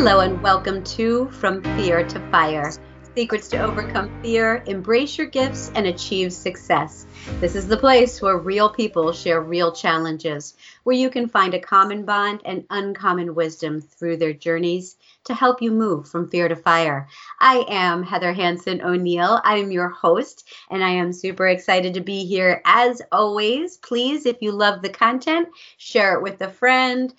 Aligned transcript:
Hello, 0.00 0.20
and 0.20 0.40
welcome 0.40 0.84
to 0.84 1.28
From 1.30 1.60
Fear 1.60 2.06
to 2.06 2.30
Fire 2.30 2.70
Secrets 3.16 3.48
to 3.48 3.60
Overcome 3.60 4.22
Fear, 4.22 4.62
Embrace 4.68 5.18
Your 5.18 5.26
Gifts, 5.26 5.72
and 5.74 5.88
Achieve 5.88 6.32
Success. 6.32 7.04
This 7.40 7.56
is 7.56 7.66
the 7.66 7.76
place 7.76 8.22
where 8.22 8.38
real 8.38 8.70
people 8.70 9.12
share 9.12 9.40
real 9.40 9.72
challenges, 9.72 10.54
where 10.84 10.94
you 10.94 11.10
can 11.10 11.28
find 11.28 11.52
a 11.52 11.58
common 11.58 12.04
bond 12.04 12.42
and 12.44 12.64
uncommon 12.70 13.34
wisdom 13.34 13.80
through 13.80 14.18
their 14.18 14.32
journeys 14.32 14.96
to 15.24 15.34
help 15.34 15.60
you 15.60 15.72
move 15.72 16.08
from 16.08 16.30
fear 16.30 16.46
to 16.46 16.54
fire. 16.54 17.08
I 17.40 17.64
am 17.68 18.04
Heather 18.04 18.32
Hanson 18.32 18.80
O'Neill. 18.80 19.40
I 19.42 19.56
am 19.56 19.72
your 19.72 19.88
host, 19.88 20.48
and 20.70 20.84
I 20.84 20.90
am 20.90 21.12
super 21.12 21.48
excited 21.48 21.94
to 21.94 22.00
be 22.00 22.24
here 22.24 22.62
as 22.64 23.02
always. 23.10 23.76
Please, 23.78 24.26
if 24.26 24.36
you 24.42 24.52
love 24.52 24.80
the 24.80 24.90
content, 24.90 25.48
share 25.76 26.14
it 26.14 26.22
with 26.22 26.40
a 26.40 26.48
friend 26.48 27.12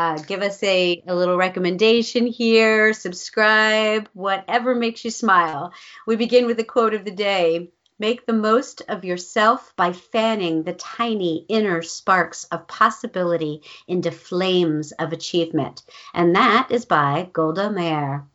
uh, 0.00 0.16
give 0.16 0.40
us 0.40 0.62
a, 0.62 1.02
a 1.06 1.14
little 1.14 1.36
recommendation 1.36 2.26
here, 2.26 2.94
subscribe, 2.94 4.08
whatever 4.14 4.74
makes 4.74 5.04
you 5.04 5.10
smile. 5.10 5.74
We 6.06 6.16
begin 6.16 6.46
with 6.46 6.56
the 6.56 6.64
quote 6.64 6.94
of 6.94 7.04
the 7.04 7.10
day 7.10 7.68
Make 7.98 8.24
the 8.24 8.32
most 8.32 8.80
of 8.88 9.04
yourself 9.04 9.74
by 9.76 9.92
fanning 9.92 10.62
the 10.62 10.72
tiny 10.72 11.44
inner 11.50 11.82
sparks 11.82 12.44
of 12.44 12.66
possibility 12.66 13.60
into 13.86 14.10
flames 14.10 14.92
of 14.92 15.12
achievement. 15.12 15.82
And 16.14 16.34
that 16.34 16.68
is 16.70 16.86
by 16.86 17.28
Golda 17.34 17.70
Meir. 17.70 18.26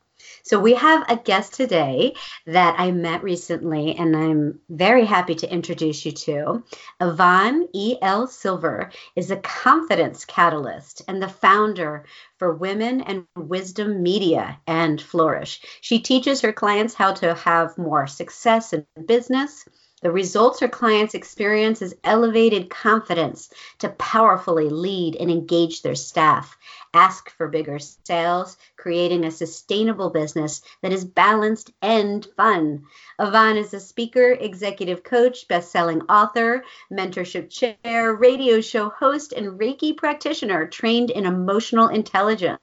So 0.46 0.60
we 0.60 0.76
have 0.76 1.10
a 1.10 1.18
guest 1.18 1.56
today 1.56 2.14
that 2.46 2.76
I 2.78 2.92
met 2.92 3.24
recently, 3.24 3.96
and 3.96 4.16
I'm 4.16 4.60
very 4.70 5.04
happy 5.04 5.34
to 5.34 5.52
introduce 5.52 6.06
you 6.06 6.12
to. 6.12 6.64
Yvonne 7.02 7.68
E. 7.74 7.98
L. 8.00 8.28
Silver 8.28 8.92
is 9.16 9.32
a 9.32 9.38
confidence 9.38 10.24
catalyst 10.24 11.02
and 11.08 11.20
the 11.20 11.30
founder 11.30 12.06
for 12.38 12.54
Women 12.54 13.02
and 13.02 13.26
Wisdom 13.36 14.04
Media 14.04 14.60
and 14.68 15.02
Flourish. 15.02 15.62
She 15.82 15.98
teaches 15.98 16.42
her 16.42 16.54
clients 16.54 16.94
how 16.94 17.14
to 17.14 17.34
have 17.34 17.76
more 17.80 18.06
success 18.06 18.72
in 18.72 18.86
business 19.04 19.66
the 20.06 20.12
results 20.12 20.60
her 20.60 20.68
clients 20.68 21.16
experience 21.16 21.82
is 21.82 21.96
elevated 22.04 22.70
confidence 22.70 23.50
to 23.80 23.90
powerfully 23.90 24.70
lead 24.70 25.16
and 25.16 25.32
engage 25.32 25.82
their 25.82 25.96
staff, 25.96 26.56
ask 26.94 27.32
for 27.32 27.48
bigger 27.48 27.80
sales, 27.80 28.56
creating 28.78 29.26
a 29.26 29.32
sustainable 29.32 30.12
business 30.12 30.62
that 30.84 30.94
is 30.94 31.04
balanced 31.04 31.72
and 31.82 32.28
fun. 32.38 32.84
Yvonne 33.18 33.58
is 33.58 33.74
a 33.74 33.80
speaker, 33.80 34.38
executive 34.40 35.02
coach, 35.02 35.48
best-selling 35.48 36.04
author, 36.04 36.64
mentorship 36.94 37.50
chair, 37.50 38.14
radio 38.14 38.62
show 38.62 38.90
host, 38.90 39.34
and 39.34 39.60
Reiki 39.60 39.98
practitioner 39.98 40.68
trained 40.68 41.10
in 41.10 41.26
emotional 41.26 41.88
intelligence. 41.88 42.60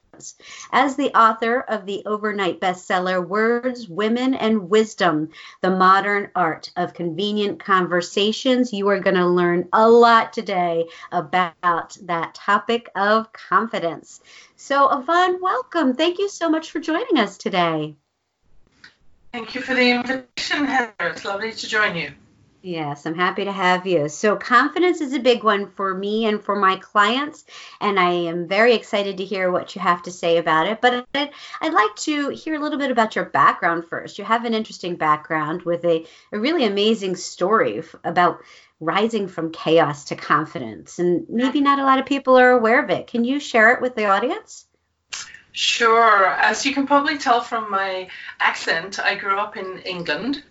As 0.71 0.95
the 0.95 1.17
author 1.17 1.59
of 1.59 1.85
the 1.85 2.03
overnight 2.05 2.59
bestseller 2.59 3.25
Words, 3.25 3.87
Women, 3.87 4.33
and 4.33 4.69
Wisdom 4.69 5.29
The 5.61 5.71
Modern 5.71 6.29
Art 6.35 6.71
of 6.75 6.93
Confident 6.93 7.59
Conversations, 7.59 8.71
you 8.73 8.87
are 8.89 8.99
going 8.99 9.15
to 9.15 9.27
learn 9.27 9.69
a 9.73 9.89
lot 9.89 10.33
today 10.33 10.87
about 11.11 11.97
that 12.03 12.35
topic 12.35 12.89
of 12.95 13.33
confidence. 13.33 14.21
So, 14.55 14.89
Yvonne, 14.89 15.41
welcome. 15.41 15.95
Thank 15.95 16.19
you 16.19 16.29
so 16.29 16.49
much 16.49 16.71
for 16.71 16.79
joining 16.79 17.17
us 17.17 17.37
today. 17.37 17.95
Thank 19.31 19.55
you 19.55 19.61
for 19.61 19.73
the 19.73 19.89
invitation, 19.89 20.65
Heather. 20.65 20.93
It's 20.99 21.25
lovely 21.25 21.51
to 21.51 21.67
join 21.67 21.95
you. 21.95 22.13
Yes, 22.65 23.05
I'm 23.05 23.15
happy 23.15 23.43
to 23.43 23.51
have 23.51 23.85
you. 23.85 24.07
So, 24.07 24.37
confidence 24.37 25.01
is 25.01 25.11
a 25.11 25.19
big 25.19 25.43
one 25.43 25.69
for 25.71 25.93
me 25.93 26.27
and 26.27 26.41
for 26.41 26.55
my 26.55 26.77
clients, 26.77 27.43
and 27.81 27.99
I 27.99 28.11
am 28.11 28.47
very 28.47 28.73
excited 28.73 29.17
to 29.17 29.25
hear 29.25 29.51
what 29.51 29.75
you 29.75 29.81
have 29.81 30.03
to 30.03 30.11
say 30.11 30.37
about 30.37 30.67
it. 30.67 30.79
But 30.79 31.05
I'd, 31.13 31.31
I'd 31.59 31.73
like 31.73 31.93
to 31.97 32.29
hear 32.29 32.55
a 32.55 32.59
little 32.59 32.79
bit 32.79 32.89
about 32.89 33.17
your 33.17 33.25
background 33.25 33.87
first. 33.89 34.17
You 34.17 34.23
have 34.23 34.45
an 34.45 34.53
interesting 34.53 34.95
background 34.95 35.63
with 35.63 35.83
a, 35.83 36.05
a 36.31 36.39
really 36.39 36.63
amazing 36.63 37.17
story 37.17 37.79
f- 37.79 37.95
about 38.05 38.39
rising 38.79 39.27
from 39.27 39.51
chaos 39.51 40.05
to 40.05 40.15
confidence, 40.15 40.99
and 40.99 41.25
maybe 41.27 41.59
not 41.59 41.79
a 41.79 41.83
lot 41.83 41.99
of 41.99 42.05
people 42.05 42.39
are 42.39 42.51
aware 42.51 42.81
of 42.81 42.89
it. 42.89 43.07
Can 43.07 43.25
you 43.25 43.41
share 43.41 43.73
it 43.73 43.81
with 43.81 43.95
the 43.95 44.05
audience? 44.05 44.67
Sure. 45.51 46.27
As 46.27 46.65
you 46.65 46.73
can 46.73 46.87
probably 46.87 47.17
tell 47.17 47.41
from 47.41 47.69
my 47.69 48.07
accent, 48.39 48.99
I 48.99 49.15
grew 49.15 49.37
up 49.37 49.57
in 49.57 49.79
England 49.79 50.43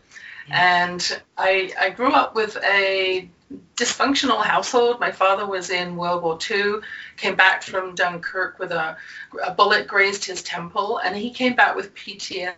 and 0.53 1.21
I, 1.37 1.73
I 1.81 1.91
grew 1.91 2.13
up 2.13 2.35
with 2.35 2.57
a 2.63 3.29
dysfunctional 3.77 4.45
household. 4.45 5.01
My 5.01 5.11
father 5.11 5.47
was 5.47 5.71
in 5.71 5.97
World 5.97 6.23
War 6.23 6.39
II, 6.51 6.81
came 7.17 7.37
back 7.37 7.63
from 7.63 7.95
Dunkirk 7.95 8.59
with 8.59 8.71
a, 8.71 8.97
a 9.45 9.53
bullet 9.53 9.87
grazed 9.87 10.25
his 10.25 10.43
temple, 10.43 10.99
and 10.99 11.17
he 11.17 11.31
came 11.31 11.55
back 11.55 11.75
with 11.75 11.95
PTSD. 11.95 12.57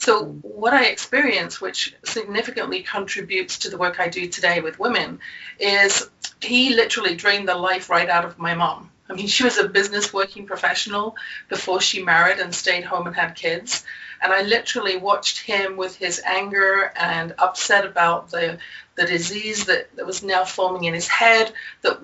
So, 0.00 0.24
what 0.42 0.74
I 0.74 0.86
experienced, 0.86 1.60
which 1.60 1.94
significantly 2.04 2.82
contributes 2.82 3.58
to 3.60 3.70
the 3.70 3.78
work 3.78 4.00
I 4.00 4.08
do 4.08 4.28
today 4.28 4.60
with 4.60 4.80
women, 4.80 5.20
is 5.58 6.10
he 6.40 6.74
literally 6.74 7.14
drained 7.14 7.48
the 7.48 7.54
life 7.54 7.88
right 7.88 8.08
out 8.08 8.24
of 8.24 8.38
my 8.38 8.54
mom. 8.54 8.90
I 9.10 9.14
mean, 9.14 9.26
she 9.26 9.42
was 9.42 9.58
a 9.58 9.68
business 9.68 10.12
working 10.12 10.46
professional 10.46 11.16
before 11.48 11.80
she 11.80 12.02
married 12.02 12.38
and 12.38 12.54
stayed 12.54 12.84
home 12.84 13.08
and 13.08 13.16
had 13.16 13.34
kids. 13.34 13.84
And 14.22 14.32
I 14.32 14.42
literally 14.42 14.96
watched 14.96 15.40
him 15.40 15.76
with 15.76 15.96
his 15.96 16.20
anger 16.24 16.92
and 16.94 17.34
upset 17.38 17.84
about 17.84 18.30
the 18.30 18.58
the 18.94 19.06
disease 19.06 19.64
that, 19.64 19.94
that 19.96 20.06
was 20.06 20.22
now 20.22 20.44
forming 20.44 20.84
in 20.84 20.94
his 20.94 21.08
head. 21.08 21.52
That 21.82 21.98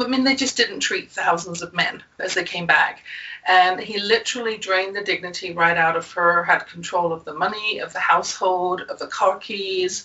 I 0.00 0.06
mean, 0.06 0.24
they 0.24 0.34
just 0.34 0.56
didn't 0.56 0.80
treat 0.80 1.10
thousands 1.10 1.62
of 1.62 1.74
men 1.74 2.02
as 2.18 2.34
they 2.34 2.44
came 2.44 2.66
back. 2.66 3.04
And 3.46 3.80
he 3.80 3.98
literally 3.98 4.56
drained 4.56 4.96
the 4.96 5.02
dignity 5.02 5.52
right 5.52 5.76
out 5.76 5.96
of 5.96 6.10
her, 6.12 6.44
had 6.44 6.66
control 6.66 7.12
of 7.12 7.24
the 7.24 7.34
money, 7.34 7.78
of 7.80 7.92
the 7.92 8.00
household, 8.00 8.82
of 8.82 8.98
the 8.98 9.06
car 9.06 9.38
keys. 9.38 10.04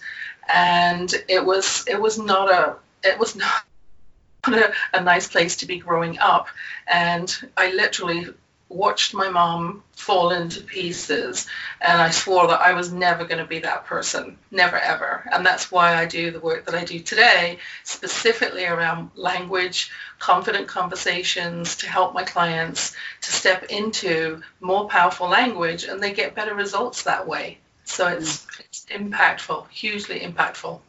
And 0.53 1.12
it 1.27 1.44
was 1.44 1.85
it 1.88 2.00
was 2.00 2.19
not 2.19 2.51
a 2.51 2.75
it 3.03 3.17
was 3.17 3.35
not 3.35 3.63
a, 4.53 4.73
a 4.94 5.01
nice 5.01 5.28
place 5.28 5.57
to 5.57 5.66
be 5.66 5.79
growing 5.79 6.19
up. 6.19 6.47
And 6.88 7.35
I 7.57 7.72
literally 7.72 8.28
watched 8.67 9.13
my 9.13 9.29
mom 9.29 9.83
fall 9.94 10.31
into 10.31 10.61
pieces 10.61 11.47
and 11.81 12.01
I 12.01 12.09
swore 12.09 12.47
that 12.47 12.61
I 12.61 12.73
was 12.73 12.91
never 12.91 13.23
going 13.25 13.38
to 13.38 13.45
be 13.45 13.59
that 13.59 13.85
person, 13.85 14.38
never 14.51 14.78
ever. 14.78 15.28
And 15.31 15.45
that's 15.45 15.72
why 15.72 15.95
I 15.95 16.06
do 16.06 16.31
the 16.31 16.39
work 16.39 16.66
that 16.66 16.75
I 16.75 16.83
do 16.83 17.00
today, 17.00 17.59
specifically 17.83 18.66
around 18.66 19.11
language, 19.16 19.91
confident 20.19 20.67
conversations 20.67 21.77
to 21.77 21.88
help 21.88 22.13
my 22.13 22.23
clients 22.23 22.95
to 23.22 23.31
step 23.31 23.66
into 23.66 24.41
more 24.59 24.88
powerful 24.88 25.27
language 25.27 25.83
and 25.83 26.01
they 26.01 26.13
get 26.13 26.35
better 26.35 26.56
results 26.56 27.03
that 27.03 27.27
way. 27.27 27.59
So 27.83 28.07
it's, 28.07 28.45
mm. 28.45 28.59
it's 28.62 28.85
impactful, 28.85 29.69
hugely 29.69 30.19
impactful. 30.22 30.79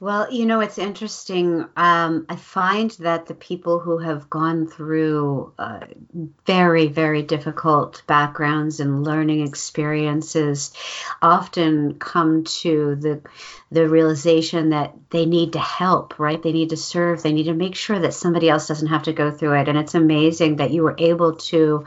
Well, 0.00 0.32
you 0.32 0.46
know, 0.46 0.60
it's 0.60 0.78
interesting. 0.78 1.66
Um, 1.76 2.24
I 2.26 2.36
find 2.36 2.90
that 3.00 3.26
the 3.26 3.34
people 3.34 3.80
who 3.80 3.98
have 3.98 4.30
gone 4.30 4.66
through 4.66 5.52
uh, 5.58 5.80
very, 6.46 6.86
very 6.86 7.22
difficult 7.22 8.02
backgrounds 8.06 8.80
and 8.80 9.04
learning 9.04 9.46
experiences 9.46 10.72
often 11.20 11.98
come 11.98 12.44
to 12.44 12.96
the 12.96 13.20
the 13.70 13.90
realization 13.90 14.70
that 14.70 14.94
they 15.10 15.26
need 15.26 15.52
to 15.52 15.58
help, 15.58 16.18
right? 16.18 16.42
They 16.42 16.52
need 16.52 16.70
to 16.70 16.78
serve. 16.78 17.22
They 17.22 17.34
need 17.34 17.44
to 17.44 17.54
make 17.54 17.74
sure 17.74 17.98
that 17.98 18.14
somebody 18.14 18.48
else 18.48 18.68
doesn't 18.68 18.88
have 18.88 19.02
to 19.02 19.12
go 19.12 19.30
through 19.30 19.60
it. 19.60 19.68
And 19.68 19.76
it's 19.76 19.94
amazing 19.94 20.56
that 20.56 20.70
you 20.70 20.82
were 20.82 20.96
able 20.96 21.36
to 21.52 21.84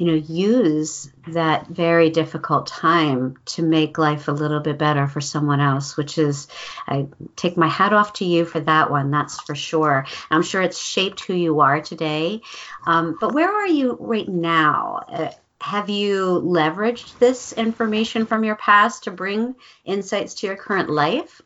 you 0.00 0.06
know, 0.06 0.14
use 0.14 1.12
that 1.28 1.66
very 1.66 2.08
difficult 2.08 2.66
time 2.66 3.36
to 3.44 3.62
make 3.62 3.98
life 3.98 4.28
a 4.28 4.32
little 4.32 4.60
bit 4.60 4.78
better 4.78 5.06
for 5.06 5.20
someone 5.20 5.60
else, 5.60 5.94
which 5.94 6.16
is, 6.16 6.48
I 6.88 7.08
take 7.36 7.58
my 7.58 7.68
hat 7.68 7.92
off 7.92 8.14
to 8.14 8.24
you 8.24 8.46
for 8.46 8.60
that 8.60 8.90
one, 8.90 9.10
that's 9.10 9.38
for 9.42 9.54
sure. 9.54 10.06
I'm 10.30 10.42
sure 10.42 10.62
it's 10.62 10.78
shaped 10.78 11.24
who 11.24 11.34
you 11.34 11.60
are 11.60 11.82
today. 11.82 12.40
Um, 12.86 13.18
but 13.20 13.34
where 13.34 13.54
are 13.54 13.66
you 13.66 13.98
right 14.00 14.26
now? 14.26 15.04
Uh, 15.06 15.32
have 15.60 15.90
you 15.90 16.40
leveraged 16.46 17.18
this 17.18 17.52
information 17.52 18.24
from 18.24 18.42
your 18.42 18.56
past 18.56 19.04
to 19.04 19.10
bring 19.10 19.54
insights 19.84 20.32
to 20.36 20.46
your 20.46 20.56
current 20.56 20.88
life? 20.88 21.42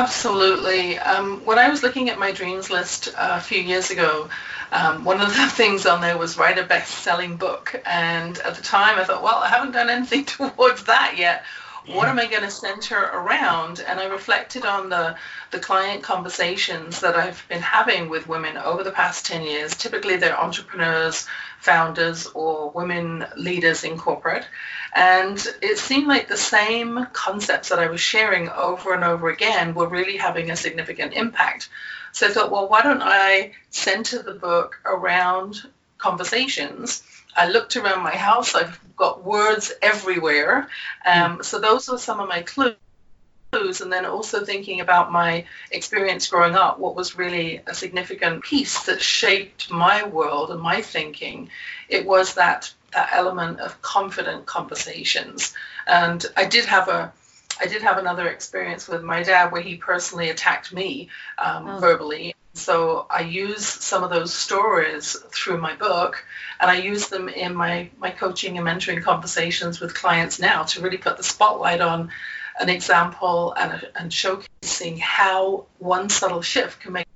Absolutely. 0.00 0.98
Um, 0.98 1.44
when 1.44 1.58
I 1.58 1.68
was 1.68 1.82
looking 1.82 2.08
at 2.08 2.18
my 2.18 2.32
dreams 2.32 2.70
list 2.70 3.08
uh, 3.08 3.36
a 3.38 3.40
few 3.40 3.60
years 3.60 3.90
ago, 3.90 4.28
um, 4.72 5.04
one 5.04 5.20
of 5.20 5.28
the 5.28 5.46
things 5.50 5.84
on 5.86 6.00
there 6.00 6.16
was 6.16 6.38
write 6.38 6.58
a 6.58 6.62
best-selling 6.64 7.36
book. 7.36 7.74
And 7.84 8.38
at 8.38 8.54
the 8.54 8.62
time, 8.62 8.98
I 8.98 9.04
thought, 9.04 9.22
well, 9.22 9.36
I 9.38 9.48
haven't 9.48 9.72
done 9.72 9.90
anything 9.90 10.24
towards 10.36 10.84
that 10.84 11.14
yet. 11.18 11.44
What 11.86 12.08
am 12.08 12.18
I 12.18 12.26
going 12.26 12.42
to 12.42 12.50
center 12.50 12.98
around? 12.98 13.80
And 13.80 13.98
I 13.98 14.06
reflected 14.06 14.64
on 14.64 14.88
the, 14.88 15.16
the 15.50 15.58
client 15.58 16.02
conversations 16.02 17.00
that 17.00 17.16
I've 17.16 17.44
been 17.48 17.62
having 17.62 18.08
with 18.08 18.28
women 18.28 18.56
over 18.56 18.84
the 18.84 18.90
past 18.90 19.26
10 19.26 19.42
years. 19.42 19.76
Typically, 19.76 20.16
they're 20.16 20.38
entrepreneurs, 20.38 21.26
founders, 21.58 22.26
or 22.28 22.70
women 22.70 23.26
leaders 23.36 23.84
in 23.84 23.98
corporate. 23.98 24.46
And 24.94 25.38
it 25.62 25.78
seemed 25.78 26.06
like 26.06 26.28
the 26.28 26.36
same 26.36 27.06
concepts 27.12 27.70
that 27.70 27.78
I 27.78 27.88
was 27.88 28.00
sharing 28.00 28.48
over 28.50 28.94
and 28.94 29.04
over 29.04 29.28
again 29.28 29.74
were 29.74 29.88
really 29.88 30.16
having 30.16 30.50
a 30.50 30.56
significant 30.56 31.14
impact. 31.14 31.68
So 32.12 32.26
I 32.26 32.30
thought, 32.30 32.50
well, 32.50 32.68
why 32.68 32.82
don't 32.82 33.02
I 33.02 33.52
center 33.70 34.22
the 34.22 34.34
book 34.34 34.80
around 34.84 35.62
conversations. 36.00 37.02
I 37.36 37.48
looked 37.48 37.76
around 37.76 38.02
my 38.02 38.14
house. 38.14 38.54
I've 38.54 38.78
got 38.96 39.24
words 39.24 39.72
everywhere. 39.82 40.68
Um, 41.06 41.42
so 41.42 41.58
those 41.58 41.88
were 41.88 41.98
some 41.98 42.20
of 42.20 42.28
my 42.28 42.42
clues. 42.42 42.76
And 43.52 43.92
then 43.92 44.06
also 44.06 44.44
thinking 44.44 44.80
about 44.80 45.10
my 45.10 45.46
experience 45.72 46.28
growing 46.28 46.54
up, 46.54 46.78
what 46.78 46.94
was 46.94 47.18
really 47.18 47.62
a 47.66 47.74
significant 47.74 48.44
piece 48.44 48.84
that 48.84 49.00
shaped 49.00 49.72
my 49.72 50.06
world 50.06 50.50
and 50.50 50.60
my 50.60 50.82
thinking, 50.82 51.50
it 51.88 52.06
was 52.06 52.34
that 52.34 52.72
that 52.92 53.10
element 53.12 53.60
of 53.60 53.80
confident 53.82 54.46
conversations. 54.46 55.54
And 55.86 56.24
I 56.36 56.46
did 56.46 56.64
have 56.66 56.88
a 56.88 57.12
I 57.60 57.66
did 57.66 57.82
have 57.82 57.98
another 57.98 58.26
experience 58.28 58.88
with 58.88 59.02
my 59.02 59.22
dad 59.22 59.52
where 59.52 59.60
he 59.60 59.76
personally 59.76 60.30
attacked 60.30 60.72
me 60.72 61.10
um, 61.36 61.68
oh. 61.68 61.78
verbally. 61.78 62.34
So 62.54 63.06
I 63.08 63.20
use 63.20 63.64
some 63.66 64.02
of 64.02 64.10
those 64.10 64.34
stories 64.34 65.16
through 65.32 65.58
my 65.58 65.76
book, 65.76 66.24
and 66.60 66.70
I 66.70 66.78
use 66.78 67.08
them 67.08 67.28
in 67.28 67.54
my 67.54 67.90
my 67.98 68.10
coaching 68.10 68.58
and 68.58 68.66
mentoring 68.66 69.02
conversations 69.02 69.80
with 69.80 69.94
clients 69.94 70.38
now 70.40 70.64
to 70.64 70.80
really 70.80 70.98
put 70.98 71.16
the 71.16 71.22
spotlight 71.22 71.80
on 71.80 72.10
an 72.60 72.68
example 72.68 73.54
and, 73.54 73.88
and 73.94 74.10
showcasing 74.10 74.98
how 74.98 75.66
one 75.78 76.08
subtle 76.08 76.42
shift 76.42 76.80
can 76.80 76.92
make 76.92 77.06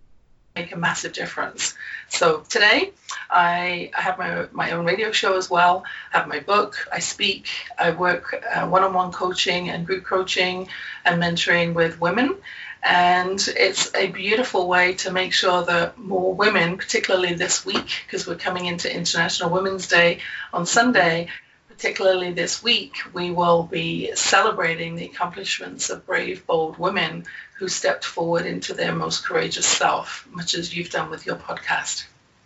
make 0.55 0.73
a 0.73 0.79
massive 0.79 1.13
difference. 1.13 1.75
So 2.09 2.45
today, 2.49 2.93
I, 3.29 3.91
I 3.97 4.01
have 4.01 4.19
my, 4.19 4.47
my 4.53 4.71
own 4.71 4.85
radio 4.85 5.11
show 5.11 5.37
as 5.37 5.51
well. 5.51 5.85
I 6.13 6.19
have 6.19 6.29
my 6.29 6.39
book. 6.39 6.87
I 6.93 7.01
speak. 7.01 7.49
I 7.77 7.91
work 7.91 8.41
uh, 8.55 8.69
one-on-one 8.69 9.11
coaching 9.11 9.71
and 9.71 9.85
group 9.85 10.05
coaching 10.05 10.69
and 11.05 11.21
mentoring 11.21 11.75
with 11.75 12.01
women. 12.01 12.37
And 12.85 13.41
it's 13.57 13.91
a 13.95 14.09
beautiful 14.09 14.69
way 14.69 14.95
to 14.97 15.11
make 15.11 15.33
sure 15.33 15.65
that 15.65 15.97
more 15.97 16.35
women, 16.35 16.77
particularly 16.77 17.33
this 17.33 17.65
week, 17.65 18.05
because 18.05 18.27
we're 18.27 18.37
coming 18.37 18.67
into 18.67 18.95
International 18.95 19.49
Women's 19.49 19.89
Day 19.89 20.19
on 20.53 20.67
Sunday, 20.67 21.29
particularly 21.69 22.33
this 22.33 22.63
week, 22.63 22.99
we 23.15 23.31
will 23.31 23.63
be 23.63 24.15
celebrating 24.15 24.97
the 24.97 25.07
accomplishments 25.07 25.89
of 25.89 26.05
brave, 26.05 26.47
bold 26.47 26.77
women 26.77 27.25
who 27.59 27.69
stepped 27.69 28.05
forward 28.05 28.45
into 28.45 28.75
their 28.75 28.95
most 28.95 29.25
courageous 29.25 29.67
self, 29.67 30.29
much 30.31 30.55
as 30.55 30.77
you've 30.77 30.91
done 30.91 31.09
with 31.09 31.25
your 31.25 31.37
podcast. 31.37 32.05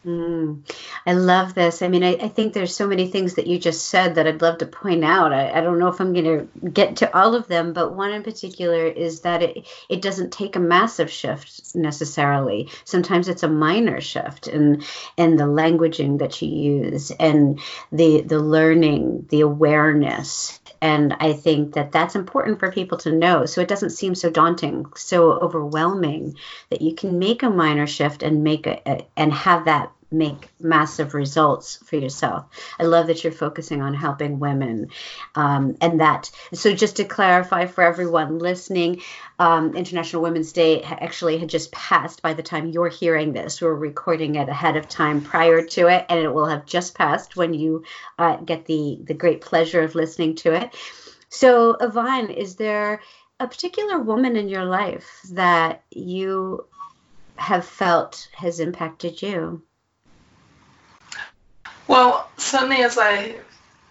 Mm, 0.08 0.64
I 1.04 1.12
love 1.12 1.52
this. 1.52 1.82
I 1.82 1.88
mean, 1.88 2.02
I, 2.02 2.14
I, 2.14 2.28
think 2.28 2.54
there's 2.54 2.74
so 2.74 2.86
many 2.86 3.08
things 3.08 3.34
that 3.34 3.46
you 3.46 3.58
just 3.58 3.90
said 3.90 4.14
that 4.14 4.26
I'd 4.26 4.40
love 4.40 4.56
to 4.58 4.66
point 4.66 5.04
out. 5.04 5.34
I, 5.34 5.50
I 5.52 5.60
don't 5.60 5.78
know 5.78 5.88
if 5.88 6.00
I'm 6.00 6.14
going 6.14 6.24
to 6.24 6.70
get 6.70 6.96
to 6.96 7.14
all 7.14 7.34
of 7.34 7.46
them, 7.46 7.74
but 7.74 7.94
one 7.94 8.12
in 8.12 8.22
particular 8.22 8.86
is 8.86 9.20
that 9.20 9.42
it, 9.42 9.68
it 9.90 10.00
doesn't 10.00 10.32
take 10.32 10.56
a 10.56 10.60
massive 10.60 11.10
shift 11.10 11.74
necessarily. 11.74 12.70
Sometimes 12.86 13.28
it's 13.28 13.42
a 13.42 13.50
minor 13.50 14.00
shift 14.00 14.48
in 14.48 14.82
in 15.18 15.36
the 15.36 15.44
languaging 15.44 16.20
that 16.20 16.40
you 16.40 16.48
use 16.48 17.10
and 17.10 17.60
the 17.92 18.22
the 18.22 18.38
learning, 18.38 19.26
the 19.28 19.42
awareness, 19.42 20.58
and 20.80 21.14
I 21.20 21.34
think 21.34 21.74
that 21.74 21.92
that's 21.92 22.14
important 22.14 22.60
for 22.60 22.72
people 22.72 22.96
to 22.98 23.12
know. 23.12 23.44
So 23.44 23.60
it 23.60 23.68
doesn't 23.68 23.90
seem 23.90 24.14
so 24.14 24.30
daunting, 24.30 24.86
so 24.96 25.32
overwhelming 25.32 26.36
that 26.70 26.80
you 26.80 26.94
can 26.94 27.18
make 27.18 27.42
a 27.42 27.50
minor 27.50 27.86
shift 27.86 28.22
and 28.22 28.42
make 28.42 28.66
a, 28.66 28.80
a 28.86 29.06
and 29.14 29.32
have 29.34 29.66
that 29.66 29.92
make 30.10 30.48
massive 30.58 31.12
results 31.12 31.76
for 31.84 31.96
yourself. 31.96 32.46
I 32.78 32.84
love 32.84 33.08
that 33.08 33.22
you're 33.22 33.32
focusing 33.32 33.82
on 33.82 33.92
helping 33.92 34.38
women. 34.38 34.88
Um, 35.34 35.76
and 35.80 36.00
that, 36.00 36.30
so 36.54 36.72
just 36.72 36.96
to 36.96 37.04
clarify 37.04 37.66
for 37.66 37.84
everyone 37.84 38.38
listening, 38.38 39.02
um, 39.38 39.76
International 39.76 40.22
Women's 40.22 40.52
Day 40.52 40.82
actually 40.82 41.38
had 41.38 41.50
just 41.50 41.70
passed 41.72 42.22
by 42.22 42.32
the 42.32 42.42
time 42.42 42.68
you're 42.68 42.88
hearing 42.88 43.32
this. 43.32 43.60
We're 43.60 43.74
recording 43.74 44.36
it 44.36 44.48
ahead 44.48 44.76
of 44.76 44.88
time 44.88 45.20
prior 45.20 45.62
to 45.62 45.88
it, 45.88 46.06
and 46.08 46.18
it 46.18 46.32
will 46.32 46.46
have 46.46 46.64
just 46.64 46.94
passed 46.94 47.36
when 47.36 47.52
you 47.52 47.84
uh, 48.18 48.36
get 48.36 48.64
the, 48.64 48.98
the 49.04 49.14
great 49.14 49.42
pleasure 49.42 49.82
of 49.82 49.94
listening 49.94 50.36
to 50.36 50.54
it. 50.54 50.74
So, 51.28 51.76
Yvonne, 51.78 52.30
is 52.30 52.56
there 52.56 53.02
a 53.38 53.46
particular 53.46 53.98
woman 53.98 54.36
in 54.36 54.48
your 54.48 54.64
life 54.64 55.20
that 55.32 55.82
you 55.90 56.66
have 57.36 57.66
felt 57.66 58.28
has 58.32 58.58
impacted 58.58 59.20
you? 59.20 59.62
Well, 61.88 62.28
certainly 62.36 62.82
as 62.82 62.98
I 62.98 63.36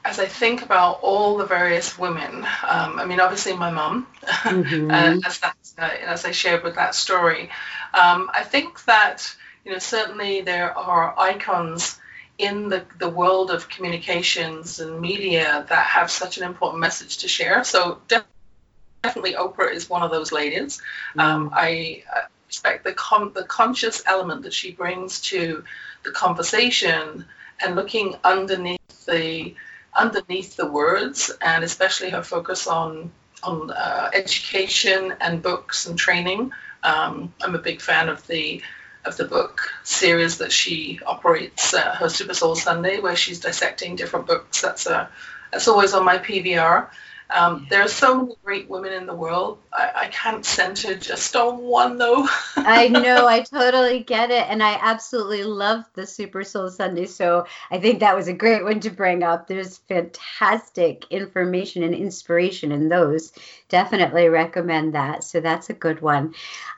as 0.05 0.19
I 0.19 0.25
think 0.25 0.61
about 0.61 0.99
all 1.01 1.35
the 1.35 1.45
various 1.45 1.99
women, 1.99 2.38
um, 2.38 2.97
I 2.97 3.05
mean, 3.05 3.19
obviously 3.19 3.57
my 3.57 3.71
mum, 3.71 4.07
mm-hmm. 4.23 4.89
as, 5.25 5.41
uh, 5.44 5.81
as 5.81 6.23
I 6.23 6.31
shared 6.31 6.63
with 6.63 6.75
that 6.75 6.95
story, 6.95 7.49
um, 7.94 8.31
I 8.33 8.44
think 8.44 8.85
that 8.85 9.35
you 9.65 9.71
know 9.73 9.79
certainly 9.79 10.41
there 10.41 10.77
are 10.77 11.13
icons 11.19 11.99
in 12.38 12.69
the, 12.69 12.85
the 12.99 13.09
world 13.09 13.49
of 13.49 13.67
communications 13.67 14.79
and 14.79 15.01
media 15.01 15.65
that 15.67 15.85
have 15.88 16.11
such 16.11 16.38
an 16.38 16.43
important 16.43 16.79
message 16.79 17.17
to 17.17 17.27
share. 17.27 17.63
So 17.63 18.00
definitely 18.07 19.33
Oprah 19.33 19.73
is 19.73 19.89
one 19.89 20.03
of 20.03 20.11
those 20.11 20.31
ladies. 20.31 20.77
Mm-hmm. 20.77 21.19
Um, 21.19 21.50
I 21.51 22.03
respect 22.47 22.83
the 22.83 22.91
the 23.33 23.43
conscious 23.43 24.03
element 24.05 24.43
that 24.43 24.53
she 24.53 24.71
brings 24.71 25.21
to 25.21 25.63
the 26.03 26.11
conversation 26.11 27.25
and 27.62 27.75
looking 27.75 28.15
underneath 28.24 29.06
the 29.06 29.56
underneath 29.98 30.56
the 30.56 30.69
words, 30.69 31.31
and 31.42 31.63
especially 31.63 32.09
her 32.12 32.24
focus 32.24 32.68
on 32.68 33.12
on 33.44 33.71
uh, 33.71 34.09
education 34.13 35.13
and 35.19 35.42
books 35.42 35.86
and 35.86 35.98
training. 35.98 36.51
Um, 36.83 37.33
I'm 37.42 37.56
a 37.56 37.59
big 37.59 37.81
fan 37.81 38.09
of 38.09 38.25
the 38.27 38.62
of 39.06 39.15
the 39.18 39.25
book 39.25 39.62
series 39.83 40.39
that 40.39 40.51
she 40.51 41.00
operates, 41.06 41.74
uh, 41.74 41.95
her 41.95 42.09
Super 42.09 42.33
Soul 42.33 42.56
Sunday, 42.56 43.00
where 43.00 43.15
she's 43.15 43.39
dissecting 43.39 43.95
different 43.95 44.27
books. 44.27 44.62
That's 44.62 44.86
a 44.86 45.10
that's 45.51 45.68
always 45.68 45.94
on 45.94 46.03
my 46.06 46.18
PVR. 46.18 46.89
Um, 47.29 47.68
there 47.69 47.81
are 47.81 47.89
so 47.89 48.21
many 48.21 48.35
great 48.44 48.69
women 48.69 48.94
in 48.94 49.06
the 49.06 49.13
world. 49.13 49.59
I, 49.74 49.91
I 49.95 50.07
can't 50.07 50.45
center 50.45 50.95
just 50.95 51.35
on 51.35 51.59
one 51.59 51.97
though. 51.97 52.27
I 52.56 52.88
know, 52.88 53.27
I 53.27 53.41
totally 53.41 54.00
get 54.00 54.31
it. 54.31 54.45
And 54.47 54.63
I 54.63 54.79
absolutely 54.81 55.44
love 55.44 55.83
the 55.94 56.07
Super 56.07 56.44
Soul 56.44 56.69
Sunday. 56.69 57.06
So 57.06 57.45
I 57.69 57.79
think 57.79 58.00
that 58.00 58.15
was 58.15 58.27
a 58.27 58.33
great 58.33 58.63
one 58.63 58.79
to 58.81 58.89
bring 58.89 59.24
up. 59.24 59.47
There's 59.47 59.77
fantastic 59.77 61.06
information 61.09 61.83
and 61.83 61.94
inspiration 61.94 62.71
in 62.71 62.88
those. 62.88 63.33
Definitely 63.68 64.29
recommend 64.29 64.95
that. 64.95 65.24
So 65.24 65.41
that's 65.41 65.69
a 65.69 65.74
good 65.74 66.01
one. 66.01 66.34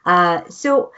Uh, 0.05 0.49
so, 0.49 0.91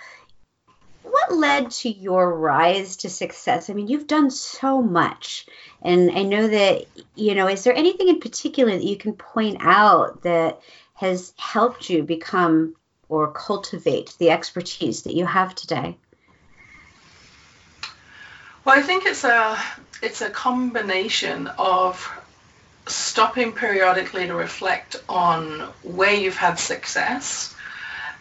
what 1.28 1.38
led 1.38 1.72
to 1.72 1.90
your 1.90 2.34
rise 2.36 2.98
to 2.98 3.10
success? 3.10 3.70
I 3.70 3.74
mean, 3.74 3.88
you've 3.88 4.08
done 4.08 4.32
so 4.32 4.82
much. 4.82 5.46
And 5.82 6.12
I 6.12 6.24
know 6.24 6.48
that, 6.48 6.86
you 7.16 7.36
know, 7.36 7.48
is 7.48 7.64
there 7.64 7.76
anything 7.76 8.10
in 8.10 8.20
particular 8.20 8.72
that 8.72 8.84
you 8.84 8.98
can 8.98 9.14
point 9.14 9.58
out 9.62 10.24
that 10.24 10.62
has 10.94 11.34
helped 11.38 11.90
you 11.90 12.04
become 12.04 12.76
or 13.10 13.32
cultivate 13.32 14.16
the 14.20 14.30
expertise 14.32 15.04
that 15.04 15.16
you 15.16 15.26
have 15.26 15.54
today? 15.56 15.98
Well, 18.64 18.78
I 18.78 18.82
think 18.82 19.06
it's 19.06 19.24
a 19.24 19.58
it's 20.04 20.22
a 20.22 20.30
combination 20.30 21.48
of 21.48 22.10
stopping 22.88 23.54
periodically 23.54 24.28
to 24.28 24.36
reflect 24.36 24.96
on 25.10 25.62
where 25.84 26.14
you've 26.14 26.38
had 26.38 26.60
success 26.60 27.56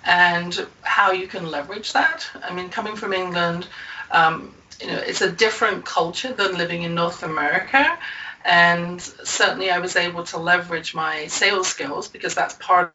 and 0.05 0.67
how 0.83 1.13
you 1.13 1.27
can 1.27 1.47
leverage 1.47 1.93
that. 1.93 2.29
I 2.43 2.55
mean, 2.55 2.69
coming 2.69 2.97
from 2.97 3.13
England, 3.13 3.67
um, 4.11 4.55
you 4.81 4.87
know, 4.89 4.99
it's 4.99 5.21
a 5.21 5.31
different 5.31 5.85
culture 5.85 6.33
than 6.33 6.57
living 6.57 6.83
in 6.83 6.95
North 6.95 7.23
America. 7.23 7.99
And 8.45 9.01
certainly 9.01 9.71
I 9.71 9.79
was 9.79 9.97
able 9.97 10.25
to 10.25 10.39
leverage 10.39 10.95
my 10.95 11.27
sales 11.27 11.69
skills 11.69 12.09
because 12.09 12.35
that's 12.35 12.55
part 12.55 12.95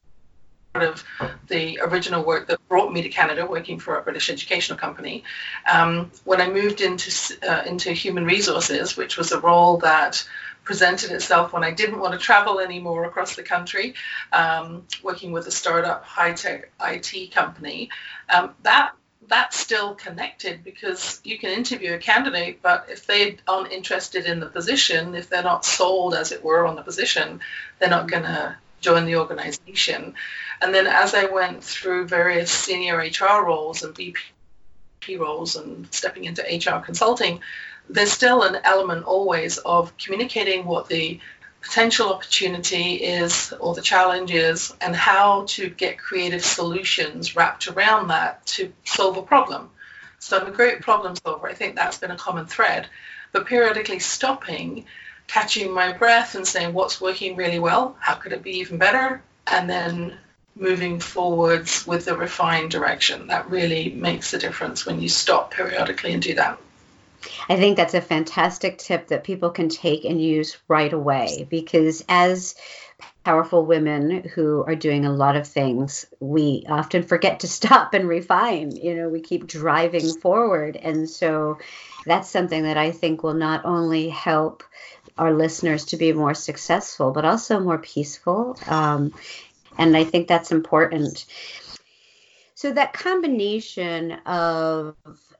of 0.73 1.03
the 1.47 1.79
original 1.81 2.23
work 2.23 2.47
that 2.47 2.59
brought 2.67 2.91
me 2.91 3.03
to 3.03 3.09
Canada, 3.09 3.45
working 3.45 3.79
for 3.79 3.97
a 3.97 4.01
British 4.01 4.29
educational 4.29 4.77
company. 4.77 5.23
Um, 5.71 6.11
when 6.25 6.41
I 6.41 6.49
moved 6.49 6.81
into 6.81 7.11
uh, 7.47 7.63
into 7.65 7.91
human 7.93 8.25
resources, 8.25 8.97
which 8.97 9.17
was 9.17 9.31
a 9.31 9.39
role 9.39 9.77
that 9.77 10.27
presented 10.65 11.11
itself 11.11 11.53
when 11.53 11.63
I 11.63 11.71
didn't 11.71 11.99
want 11.99 12.13
to 12.13 12.19
travel 12.19 12.59
anymore 12.59 13.05
across 13.05 13.35
the 13.35 13.43
country, 13.43 13.93
um, 14.33 14.83
working 15.03 15.31
with 15.31 15.47
a 15.47 15.51
startup 15.51 16.03
high 16.03 16.33
tech 16.33 16.71
IT 16.81 17.31
company, 17.31 17.89
um, 18.33 18.53
that 18.63 18.93
that's 19.27 19.57
still 19.57 19.95
connected 19.95 20.63
because 20.63 21.19
you 21.23 21.39
can 21.39 21.49
interview 21.51 21.93
a 21.93 21.97
candidate, 21.97 22.61
but 22.61 22.87
if 22.89 23.07
they 23.07 23.37
aren't 23.47 23.71
interested 23.71 24.25
in 24.25 24.39
the 24.39 24.45
position, 24.45 25.15
if 25.15 25.29
they're 25.29 25.43
not 25.43 25.65
sold, 25.65 26.13
as 26.13 26.31
it 26.31 26.43
were, 26.43 26.65
on 26.65 26.75
the 26.75 26.83
position, 26.83 27.39
they're 27.79 27.89
not 27.89 28.09
going 28.09 28.23
to 28.23 28.55
join 28.81 29.05
the 29.05 29.15
organization. 29.15 30.13
And 30.61 30.73
then 30.73 30.85
as 30.87 31.15
I 31.15 31.25
went 31.25 31.63
through 31.63 32.07
various 32.07 32.51
senior 32.51 32.97
HR 32.97 33.43
roles 33.43 33.83
and 33.83 33.95
VP 33.95 35.17
roles 35.17 35.55
and 35.55 35.91
stepping 35.91 36.25
into 36.25 36.43
HR 36.43 36.79
consulting, 36.79 37.39
there's 37.89 38.11
still 38.11 38.43
an 38.43 38.57
element 38.63 39.05
always 39.05 39.57
of 39.59 39.95
communicating 39.97 40.65
what 40.65 40.87
the 40.87 41.19
potential 41.61 42.13
opportunity 42.13 42.95
is 42.95 43.53
or 43.59 43.73
the 43.73 43.81
challenge 43.81 44.31
is 44.31 44.73
and 44.81 44.95
how 44.95 45.45
to 45.47 45.69
get 45.69 45.97
creative 45.97 46.43
solutions 46.43 47.35
wrapped 47.35 47.67
around 47.67 48.09
that 48.09 48.45
to 48.45 48.71
solve 48.83 49.17
a 49.17 49.21
problem. 49.21 49.69
So 50.19 50.39
I'm 50.39 50.47
a 50.47 50.51
great 50.51 50.81
problem 50.81 51.15
solver. 51.15 51.47
I 51.47 51.53
think 51.53 51.75
that's 51.75 51.97
been 51.97 52.11
a 52.11 52.17
common 52.17 52.45
thread. 52.45 52.87
but 53.31 53.47
periodically 53.47 53.99
stopping, 53.99 54.85
catching 55.27 55.71
my 55.71 55.91
breath 55.91 56.35
and 56.35 56.47
saying 56.47 56.73
what's 56.73 57.01
working 57.01 57.35
really 57.35 57.59
well, 57.59 57.97
how 57.99 58.13
could 58.13 58.31
it 58.31 58.43
be 58.43 58.59
even 58.59 58.77
better, 58.77 59.21
and 59.45 59.69
then 59.69 60.17
moving 60.55 60.99
forwards 60.99 61.85
with 61.85 62.05
the 62.05 62.15
refined 62.15 62.71
direction. 62.71 63.27
That 63.27 63.49
really 63.49 63.89
makes 63.89 64.33
a 64.33 64.39
difference 64.39 64.85
when 64.85 65.01
you 65.01 65.09
stop 65.09 65.51
periodically 65.51 66.13
and 66.13 66.21
do 66.21 66.35
that. 66.35 66.57
I 67.49 67.55
think 67.57 67.77
that's 67.77 67.93
a 67.93 68.01
fantastic 68.01 68.77
tip 68.77 69.07
that 69.07 69.23
people 69.23 69.49
can 69.49 69.69
take 69.69 70.05
and 70.05 70.21
use 70.21 70.57
right 70.67 70.91
away 70.91 71.47
because 71.49 72.03
as 72.09 72.55
powerful 73.23 73.65
women 73.65 74.23
who 74.35 74.63
are 74.63 74.75
doing 74.75 75.05
a 75.05 75.11
lot 75.11 75.35
of 75.35 75.47
things, 75.47 76.05
we 76.19 76.63
often 76.69 77.03
forget 77.03 77.41
to 77.41 77.47
stop 77.59 77.93
and 77.93 78.07
refine. 78.07 78.75
You 78.75 78.95
know, 78.95 79.09
we 79.09 79.21
keep 79.21 79.47
driving 79.47 80.13
forward. 80.19 80.75
And 80.75 81.09
so 81.09 81.57
that's 82.05 82.29
something 82.29 82.63
that 82.63 82.77
I 82.77 82.91
think 82.91 83.23
will 83.23 83.33
not 83.33 83.65
only 83.65 84.09
help 84.09 84.63
our 85.17 85.33
listeners 85.33 85.85
to 85.85 85.97
be 85.97 86.13
more 86.13 86.33
successful, 86.33 87.11
but 87.11 87.25
also 87.25 87.59
more 87.59 87.77
peaceful. 87.77 88.57
Um, 88.67 89.13
and 89.77 89.95
I 89.95 90.03
think 90.03 90.27
that's 90.27 90.51
important. 90.51 91.25
So 92.53 92.71
that 92.71 92.93
combination 92.93 94.11
of 94.25 94.95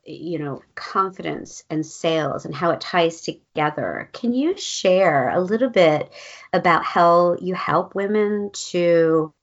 you 0.05 0.37
know 0.37 0.61
confidence 0.75 1.63
and 1.69 1.85
sales 1.85 2.45
and 2.45 2.53
how 2.53 2.71
it 2.71 2.81
ties 2.81 3.21
together. 3.21 4.09
Can 4.13 4.33
you 4.33 4.57
share 4.57 5.29
a 5.29 5.41
little 5.41 5.69
bit 5.69 6.11
about 6.53 6.83
how 6.83 7.37
you 7.41 7.55
help 7.55 7.95
women 7.95 8.51
to 8.69 9.33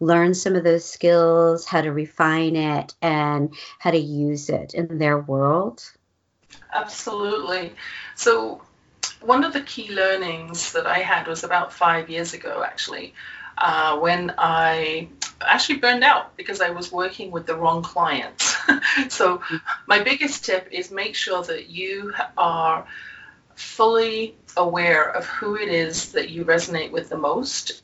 learn 0.00 0.34
some 0.34 0.56
of 0.56 0.64
those 0.64 0.84
skills 0.84 1.66
how 1.66 1.80
to 1.80 1.92
refine 1.92 2.56
it 2.56 2.94
and 3.00 3.54
how 3.78 3.90
to 3.90 3.98
use 3.98 4.48
it 4.48 4.74
in 4.74 4.98
their 4.98 5.18
world? 5.18 5.82
Absolutely. 6.72 7.74
So 8.14 8.62
one 9.20 9.44
of 9.44 9.52
the 9.52 9.60
key 9.60 9.92
learnings 9.92 10.72
that 10.72 10.86
i 10.86 10.98
had 10.98 11.26
was 11.26 11.42
about 11.44 11.72
five 11.72 12.08
years 12.08 12.34
ago 12.34 12.62
actually 12.64 13.14
uh, 13.60 13.98
when 13.98 14.32
I 14.38 15.08
actually 15.40 15.78
burned 15.78 16.04
out 16.04 16.36
because 16.36 16.60
I 16.60 16.70
was 16.70 16.90
working 16.90 17.30
with 17.30 17.46
the 17.46 17.56
wrong 17.56 17.82
clients. 17.82 18.56
so 19.08 19.42
my 19.86 20.02
biggest 20.02 20.44
tip 20.44 20.68
is 20.70 20.90
make 20.90 21.14
sure 21.14 21.42
that 21.42 21.68
you 21.68 22.12
are 22.36 22.86
fully 23.54 24.36
aware 24.56 25.10
of 25.10 25.26
who 25.26 25.56
it 25.56 25.68
is 25.68 26.12
that 26.12 26.30
you 26.30 26.44
resonate 26.44 26.92
with 26.92 27.08
the 27.08 27.18
most 27.18 27.82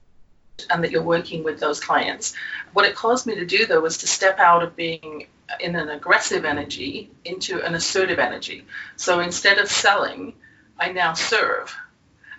and 0.70 0.84
that 0.84 0.92
you're 0.92 1.02
working 1.02 1.42
with 1.42 1.58
those 1.58 1.80
clients. 1.80 2.34
What 2.72 2.84
it 2.84 2.94
caused 2.94 3.26
me 3.26 3.34
to 3.36 3.46
do 3.46 3.66
though 3.66 3.80
was 3.80 3.98
to 3.98 4.06
step 4.06 4.38
out 4.38 4.62
of 4.62 4.76
being 4.76 5.26
in 5.60 5.76
an 5.76 5.90
aggressive 5.90 6.44
energy 6.44 7.10
into 7.24 7.60
an 7.62 7.74
assertive 7.74 8.18
energy. 8.18 8.64
So 8.96 9.20
instead 9.20 9.58
of 9.58 9.68
selling, 9.68 10.34
I 10.78 10.92
now 10.92 11.14
serve. 11.14 11.74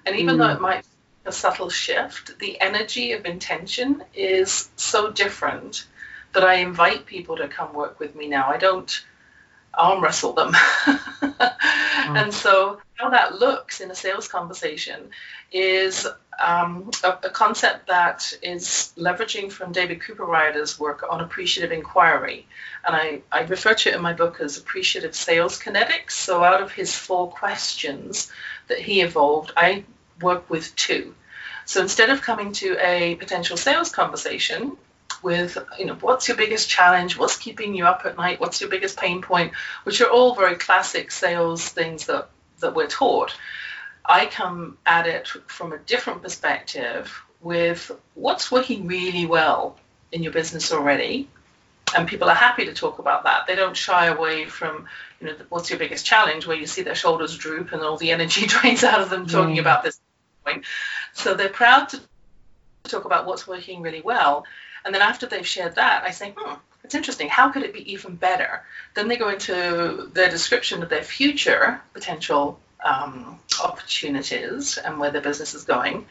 And 0.05 0.15
even 0.15 0.35
mm. 0.35 0.39
though 0.39 0.53
it 0.53 0.61
might 0.61 0.85
a 1.25 1.31
subtle 1.31 1.69
shift, 1.69 2.39
the 2.39 2.59
energy 2.61 3.13
of 3.13 3.25
intention 3.25 4.03
is 4.13 4.69
so 4.75 5.11
different 5.11 5.85
that 6.33 6.43
I 6.43 6.55
invite 6.55 7.05
people 7.05 7.37
to 7.37 7.47
come 7.47 7.73
work 7.73 7.99
with 7.99 8.15
me 8.15 8.27
now. 8.27 8.49
I 8.49 8.57
don't 8.57 9.03
arm 9.77 10.03
wrestle 10.03 10.33
them. 10.33 10.51
mm. 10.85 12.17
And 12.17 12.33
so, 12.33 12.79
how 12.95 13.09
that 13.09 13.35
looks 13.35 13.81
in 13.81 13.91
a 13.91 13.95
sales 13.95 14.27
conversation 14.27 15.09
is 15.51 16.07
um, 16.39 16.89
a, 17.03 17.09
a, 17.23 17.29
concept 17.29 17.87
that 17.87 18.33
is 18.41 18.93
leveraging 18.97 19.51
from 19.51 19.71
David 19.71 20.01
Cooperrider's 20.01 20.79
work 20.79 21.03
on 21.09 21.21
appreciative 21.21 21.71
inquiry. 21.71 22.47
And 22.85 22.95
I, 22.95 23.21
I 23.31 23.41
refer 23.41 23.73
to 23.73 23.89
it 23.89 23.95
in 23.95 24.01
my 24.01 24.13
book 24.13 24.39
as 24.39 24.57
appreciative 24.57 25.15
sales 25.15 25.59
kinetics. 25.59 26.11
So, 26.11 26.43
out 26.43 26.61
of 26.61 26.71
his 26.71 26.95
four 26.95 27.29
questions 27.31 28.31
that 28.67 28.79
he 28.79 29.01
evolved, 29.01 29.51
I 29.55 29.85
work 30.21 30.49
with 30.49 30.75
two. 30.75 31.15
So 31.65 31.81
instead 31.81 32.09
of 32.09 32.21
coming 32.21 32.51
to 32.53 32.77
a 32.79 33.15
potential 33.15 33.57
sales 33.57 33.91
conversation 33.91 34.77
with, 35.23 35.57
you 35.79 35.85
know, 35.85 35.95
what's 35.95 36.27
your 36.27 36.37
biggest 36.37 36.69
challenge? 36.69 37.17
What's 37.17 37.37
keeping 37.37 37.75
you 37.75 37.85
up 37.85 38.03
at 38.05 38.17
night? 38.17 38.39
What's 38.39 38.61
your 38.61 38.69
biggest 38.69 38.97
pain 38.97 39.21
point? 39.21 39.53
Which 39.83 40.01
are 40.01 40.09
all 40.09 40.35
very 40.35 40.55
classic 40.55 41.11
sales 41.11 41.67
things 41.67 42.05
that, 42.05 42.29
that 42.59 42.75
we're 42.75 42.87
taught. 42.87 43.35
I 44.03 44.27
come 44.27 44.77
at 44.85 45.07
it 45.07 45.27
from 45.47 45.73
a 45.73 45.79
different 45.79 46.21
perspective 46.21 47.23
with 47.41 47.91
what's 48.13 48.51
working 48.51 48.85
really 48.87 49.25
well 49.25 49.77
in 50.11 50.21
your 50.21 50.31
business 50.31 50.71
already 50.71 51.27
and 51.95 52.07
people 52.07 52.29
are 52.29 52.35
happy 52.35 52.65
to 52.65 52.73
talk 52.73 52.99
about 52.99 53.23
that. 53.23 53.47
They 53.47 53.55
don't 53.55 53.75
shy 53.75 54.07
away 54.07 54.45
from, 54.45 54.87
you 55.19 55.27
know, 55.27 55.35
what's 55.49 55.69
your 55.69 55.79
biggest 55.79 56.05
challenge, 56.05 56.47
where 56.47 56.57
you 56.57 56.65
see 56.65 56.81
their 56.81 56.95
shoulders 56.95 57.37
droop 57.37 57.71
and 57.71 57.81
all 57.81 57.97
the 57.97 58.11
energy 58.11 58.45
drains 58.47 58.83
out 58.83 59.01
of 59.01 59.09
them 59.09 59.27
talking 59.27 59.57
mm. 59.57 59.61
about 59.61 59.83
this 59.83 59.99
point. 60.45 60.65
So 61.13 61.33
they're 61.33 61.49
proud 61.49 61.89
to 61.89 62.01
talk 62.83 63.05
about 63.05 63.25
what's 63.25 63.47
working 63.47 63.81
really 63.81 64.01
well. 64.01 64.45
And 64.83 64.93
then 64.93 65.01
after 65.01 65.25
they've 65.25 65.47
shared 65.47 65.75
that, 65.75 66.03
I 66.03 66.11
say, 66.11 66.33
hmm, 66.37 66.53
it's 66.83 66.95
interesting. 66.95 67.27
How 67.27 67.49
could 67.49 67.63
it 67.63 67.73
be 67.73 67.91
even 67.93 68.15
better? 68.15 68.63
Then 68.93 69.07
they 69.07 69.17
go 69.17 69.29
into 69.29 70.09
their 70.13 70.29
description 70.29 70.83
of 70.83 70.89
their 70.89 71.03
future 71.03 71.81
potential 71.93 72.59
um, 72.83 73.39
opportunities 73.63 74.77
and 74.77 74.99
where 74.99 75.09
their 75.09 75.21
business 75.21 75.55
is 75.55 75.63
going. 75.63 76.05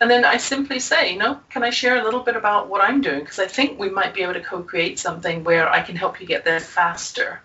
And 0.00 0.10
then 0.10 0.26
I 0.26 0.36
simply 0.36 0.78
say, 0.78 1.12
you 1.12 1.18
know, 1.18 1.40
can 1.48 1.62
I 1.62 1.70
share 1.70 1.98
a 1.98 2.04
little 2.04 2.20
bit 2.20 2.36
about 2.36 2.68
what 2.68 2.82
I'm 2.82 3.00
doing? 3.00 3.20
Because 3.20 3.38
I 3.38 3.46
think 3.46 3.78
we 3.78 3.88
might 3.88 4.12
be 4.12 4.22
able 4.22 4.34
to 4.34 4.42
co 4.42 4.62
create 4.62 4.98
something 4.98 5.42
where 5.44 5.68
I 5.68 5.80
can 5.80 5.96
help 5.96 6.20
you 6.20 6.26
get 6.26 6.44
there 6.44 6.60
faster. 6.60 7.40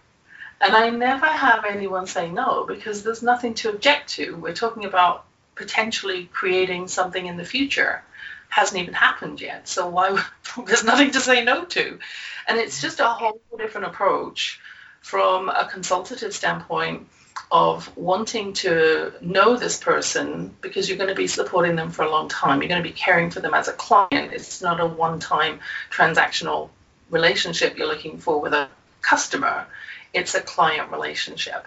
And 0.59 0.75
I 0.75 0.89
never 0.89 1.25
have 1.25 1.65
anyone 1.65 2.07
say 2.07 2.29
no 2.29 2.65
because 2.65 3.03
there's 3.03 3.23
nothing 3.23 3.53
to 3.55 3.69
object 3.69 4.09
to. 4.15 4.35
We're 4.35 4.53
talking 4.53 4.85
about 4.85 5.25
potentially 5.55 6.29
creating 6.31 6.87
something 6.87 7.25
in 7.25 7.37
the 7.37 7.45
future 7.45 8.03
hasn't 8.49 8.81
even 8.81 8.93
happened 8.93 9.41
yet. 9.41 9.67
So 9.67 9.87
why 9.87 10.23
there's 10.65 10.83
nothing 10.83 11.11
to 11.11 11.19
say 11.19 11.43
no 11.43 11.65
to. 11.65 11.99
And 12.47 12.59
it's 12.59 12.81
just 12.81 12.99
a 12.99 13.07
whole 13.07 13.41
different 13.57 13.87
approach 13.87 14.59
from 15.01 15.49
a 15.49 15.67
consultative 15.69 16.33
standpoint 16.33 17.07
of 17.51 17.95
wanting 17.97 18.53
to 18.53 19.13
know 19.21 19.57
this 19.57 19.77
person 19.77 20.55
because 20.61 20.87
you're 20.87 20.97
going 20.97 21.09
to 21.09 21.15
be 21.15 21.27
supporting 21.27 21.75
them 21.75 21.91
for 21.91 22.03
a 22.03 22.09
long 22.09 22.29
time. 22.29 22.61
You're 22.61 22.69
going 22.69 22.83
to 22.83 22.89
be 22.89 22.95
caring 22.95 23.29
for 23.29 23.39
them 23.39 23.53
as 23.53 23.67
a 23.67 23.73
client. 23.73 24.33
It's 24.33 24.61
not 24.61 24.79
a 24.79 24.85
one-time 24.85 25.59
transactional 25.91 26.69
relationship 27.09 27.77
you're 27.77 27.87
looking 27.87 28.17
for 28.17 28.41
with 28.41 28.53
a 28.53 28.69
customer. 29.01 29.67
It's 30.13 30.35
a 30.35 30.41
client 30.41 30.91
relationship. 30.91 31.65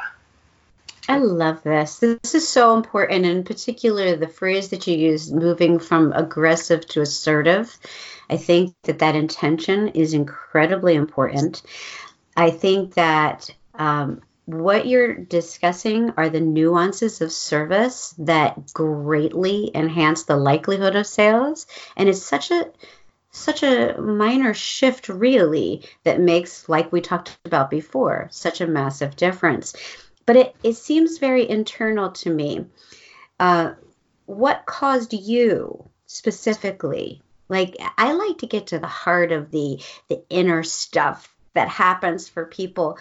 I 1.09 1.19
love 1.19 1.63
this. 1.63 1.99
This 1.99 2.35
is 2.35 2.49
so 2.49 2.77
important, 2.77 3.27
in 3.27 3.45
particular, 3.45 4.17
the 4.17 4.27
phrase 4.27 4.71
that 4.71 4.87
you 4.87 4.97
use, 4.97 5.31
moving 5.31 5.79
from 5.79 6.13
aggressive 6.13 6.87
to 6.89 7.01
assertive. 7.01 7.79
I 8.29 8.37
think 8.37 8.75
that 8.85 8.99
that 8.99 9.15
intention 9.15 9.89
is 9.89 10.15
incredibly 10.15 10.95
important. 10.97 11.63
I 12.37 12.51
think 12.51 12.95
that 12.95 13.49
um, 13.75 14.23
what 14.47 14.87
you're 14.89 15.15
discussing 15.15 16.11
are 16.17 16.29
the 16.29 16.41
nuances 16.41 17.21
of 17.21 17.31
service 17.31 18.15
that 18.19 18.73
greatly 18.73 19.71
enhance 19.75 20.25
the 20.25 20.37
likelihood 20.37 20.97
of 20.97 21.07
sales, 21.07 21.67
and 21.97 22.09
it's 22.09 22.23
such 22.23 22.51
a 22.51 22.73
such 23.31 23.63
a 23.63 24.01
minor 24.01 24.55
shift, 24.55 25.11
really, 25.11 25.83
that 26.05 26.19
makes, 26.19 26.71
like 26.71 26.91
we 26.91 27.03
talked 27.03 27.37
about 27.45 27.69
before, 27.69 28.29
such 28.31 28.63
a 28.63 28.67
massive 28.67 29.15
difference 29.15 29.75
but 30.27 30.37
it, 30.37 30.57
it 30.63 30.75
seems 30.75 31.19
very 31.19 31.49
internal 31.49 32.11
to 32.11 32.31
me. 32.31 32.67
Uh, 33.39 33.73
what 34.27 34.67
caused 34.67 35.13
you 35.13 35.89
specifically? 36.07 37.23
Like 37.49 37.77
I 37.97 38.13
like 38.13 38.39
to 38.39 38.47
get 38.47 38.69
to 38.69 38.79
the 38.79 38.89
heart 38.89 39.31
of 39.31 39.53
the 39.53 39.81
the 40.09 40.23
inner 40.29 40.65
stuff 40.65 41.33
that 41.55 41.69
happens 41.69 42.29
for 42.29 42.45
people. 42.45 42.99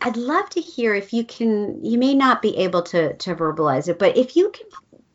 I'd 0.00 0.16
love 0.16 0.48
to 0.50 0.60
hear 0.60 0.94
if 0.94 1.12
you 1.12 1.24
can 1.24 1.84
you 1.84 1.98
may 1.98 2.14
not 2.14 2.42
be 2.42 2.56
able 2.58 2.82
to 2.82 3.14
to 3.14 3.34
verbalize 3.34 3.88
it, 3.88 3.98
but 3.98 4.16
if 4.16 4.36
you 4.36 4.50
can 4.50 4.66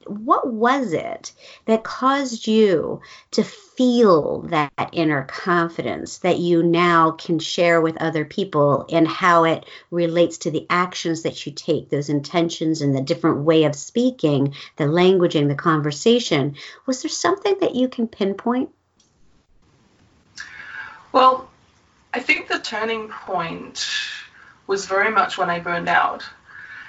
what 0.06 0.52
was 0.52 0.94
it 0.94 1.34
that 1.66 1.84
caused 1.84 2.48
you 2.48 3.02
to 3.32 3.44
feel 3.44 4.42
that 4.44 4.72
inner 4.92 5.24
confidence 5.24 6.20
that 6.20 6.40
you 6.40 6.64
now 6.64 7.12
can 7.12 7.40
share 7.40 7.82
with 7.82 8.02
other 8.02 8.26
people 8.26 8.86
and 8.90 9.08
how 9.08 9.44
it 9.44 9.66
relates 9.92 10.40
to 10.40 10.52
the 10.52 10.66
actions 10.70 11.24
that 11.24 11.46
you 11.46 11.52
take, 11.52 11.90
those 11.90 12.10
intentions 12.10 12.82
and 12.82 12.96
the 12.96 13.02
different 13.02 13.40
way 13.40 13.66
of 13.66 13.76
speaking, 13.76 14.56
the 14.78 14.86
languaging, 14.86 15.48
the 15.48 15.56
conversation? 15.56 16.56
Was 16.86 17.02
there 17.02 17.10
something 17.10 17.58
that 17.62 17.76
you 17.76 17.88
can 17.88 18.08
pinpoint? 18.08 18.70
Well, 21.12 21.50
I 22.14 22.20
think 22.20 22.48
the 22.48 22.60
turning 22.60 23.10
point 23.10 23.88
was 24.68 24.86
very 24.86 25.12
much 25.12 25.38
when 25.38 25.50
I 25.50 25.60
burned 25.60 25.90
out. 25.90 26.24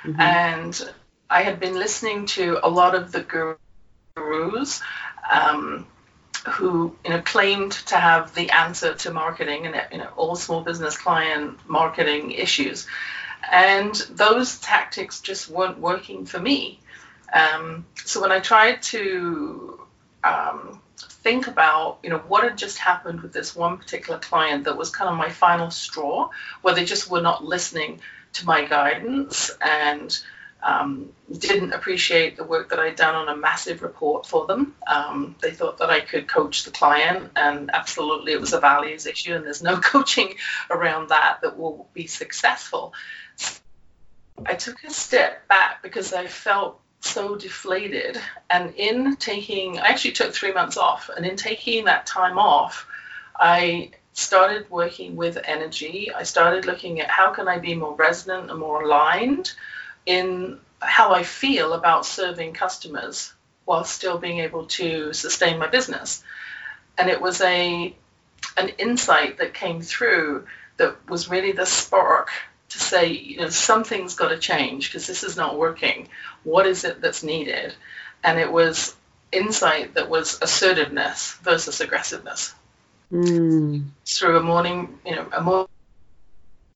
Mm-hmm. 0.05 0.21
And 0.21 0.95
I 1.31 1.43
had 1.43 1.61
been 1.61 1.75
listening 1.75 2.27
to 2.27 2.59
a 2.63 2.69
lot 2.69 2.97
of 2.97 3.13
the 3.13 3.23
gurus 4.17 4.83
um, 5.31 5.87
who 6.49 6.97
you 7.05 7.11
know 7.11 7.23
claimed 7.23 7.73
to 7.73 7.97
have 7.97 8.35
the 8.35 8.51
answer 8.51 8.95
to 8.95 9.13
marketing 9.13 9.67
and 9.67 9.81
you 9.93 9.99
know 9.99 10.09
all 10.17 10.35
small 10.35 10.63
business 10.63 10.99
client 10.99 11.59
marketing 11.69 12.33
issues. 12.33 12.87
And 13.51 13.95
those 14.11 14.59
tactics 14.59 15.21
just 15.21 15.49
weren't 15.49 15.79
working 15.79 16.27
for 16.27 16.39
me. 16.39 16.81
Um, 17.33 17.87
so 18.05 18.21
when 18.21 18.33
I 18.33 18.41
tried 18.41 18.83
to 18.83 19.81
um, 20.25 20.83
think 20.99 21.47
about, 21.47 22.01
you 22.03 22.11
know, 22.11 22.19
what 22.19 22.45
had 22.45 22.59
just 22.59 22.77
happened 22.79 23.21
with 23.21 23.33
this 23.33 23.55
one 23.55 23.79
particular 23.79 24.19
client 24.19 24.65
that 24.65 24.77
was 24.77 24.91
kind 24.91 25.09
of 25.09 25.17
my 25.17 25.31
final 25.31 25.71
straw, 25.71 26.29
where 26.63 26.75
they 26.75 26.85
just 26.85 27.11
were 27.11 27.23
not 27.23 27.45
listening 27.45 28.01
to 28.35 28.47
my 28.47 28.65
guidance 28.65 29.51
and 29.61 30.21
um, 30.63 31.13
didn't 31.31 31.73
appreciate 31.73 32.37
the 32.37 32.45
work 32.45 32.71
that 32.71 32.79
I'd 32.79 32.97
done 32.97 33.15
on 33.15 33.29
a 33.29 33.37
massive 33.37 33.83
report 33.83 34.27
for 34.27 34.47
them. 34.47 34.75
Um, 34.87 35.37
they 35.41 35.53
thought 35.53 35.79
that 35.79 35.91
I 35.91 36.01
could 36.01 36.29
coach 36.29 36.65
the 36.65 36.71
client, 36.71 37.31
and 37.37 37.71
absolutely 37.73 38.33
it 38.33 38.41
was 38.41 38.53
a 38.53 38.61
values 38.61 39.07
issue, 39.07 39.35
and 39.35 39.45
there's 39.45 39.63
no 39.63 39.77
coaching 39.81 40.35
around 40.71 41.09
that 41.09 41.41
that 41.43 41.59
will 41.59 41.89
be 41.95 42.07
successful. 42.07 42.93
I 44.45 44.55
took 44.55 44.83
a 44.85 44.91
step 44.91 45.47
back 45.49 45.83
because 45.83 46.13
I 46.13 46.27
felt 46.27 46.81
so 47.01 47.37
deflated. 47.37 48.19
And 48.49 48.75
in 48.75 49.17
taking, 49.17 49.79
I 49.79 49.89
actually 49.89 50.13
took 50.13 50.35
three 50.35 50.53
months 50.53 50.77
off, 50.77 51.11
and 51.15 51.25
in 51.25 51.37
taking 51.37 51.87
that 51.87 52.07
time 52.07 52.39
off, 52.39 52.87
I 53.39 53.93
started 54.13 54.69
working 54.71 55.17
with 55.17 55.39
energy. 55.45 56.13
I 56.13 56.25
started 56.25 56.67
looking 56.67 57.01
at 57.01 57.09
how 57.09 57.33
can 57.33 57.49
I 57.49 57.59
be 57.59 57.75
more 57.75 57.95
resonant 57.95 58.51
and 58.51 58.59
more 58.59 58.83
aligned 58.83 59.53
in 60.11 60.59
how 60.81 61.13
I 61.13 61.23
feel 61.23 61.73
about 61.73 62.05
serving 62.05 62.53
customers 62.53 63.33
while 63.65 63.85
still 63.85 64.19
being 64.19 64.41
able 64.41 64.67
to 64.67 65.13
sustain 65.13 65.59
my 65.59 65.69
business. 65.69 66.25
And 66.99 67.09
it 67.09 67.21
was 67.21 67.41
a 67.41 67.95
an 68.57 68.69
insight 68.79 69.39
that 69.39 69.55
came 69.55 69.81
through 69.81 70.47
that 70.79 71.09
was 71.09 71.31
really 71.31 71.53
the 71.53 71.67
spark 71.67 72.31
to 72.71 72.79
say, 72.81 73.13
you 73.13 73.37
know, 73.39 73.51
something's 73.51 74.17
got 74.17 74.31
to 74.31 74.39
change 74.39 74.89
because 74.89 75.07
this 75.07 75.23
is 75.23 75.37
not 75.37 75.57
working. 75.57 76.09
What 76.43 76.67
is 76.67 76.85
it 76.85 77.01
that's 77.01 77.23
needed? 77.23 77.73
And 78.25 78.41
it 78.41 78.51
was 78.51 78.97
insight 79.31 79.95
that 79.95 80.11
was 80.11 80.41
assertiveness 80.43 81.35
versus 81.43 81.81
aggressiveness. 81.81 82.53
Mm. 83.13 83.87
Through 84.07 84.39
a 84.39 84.43
morning, 84.43 84.99
you 85.07 85.15
know, 85.15 85.29
a 85.33 85.41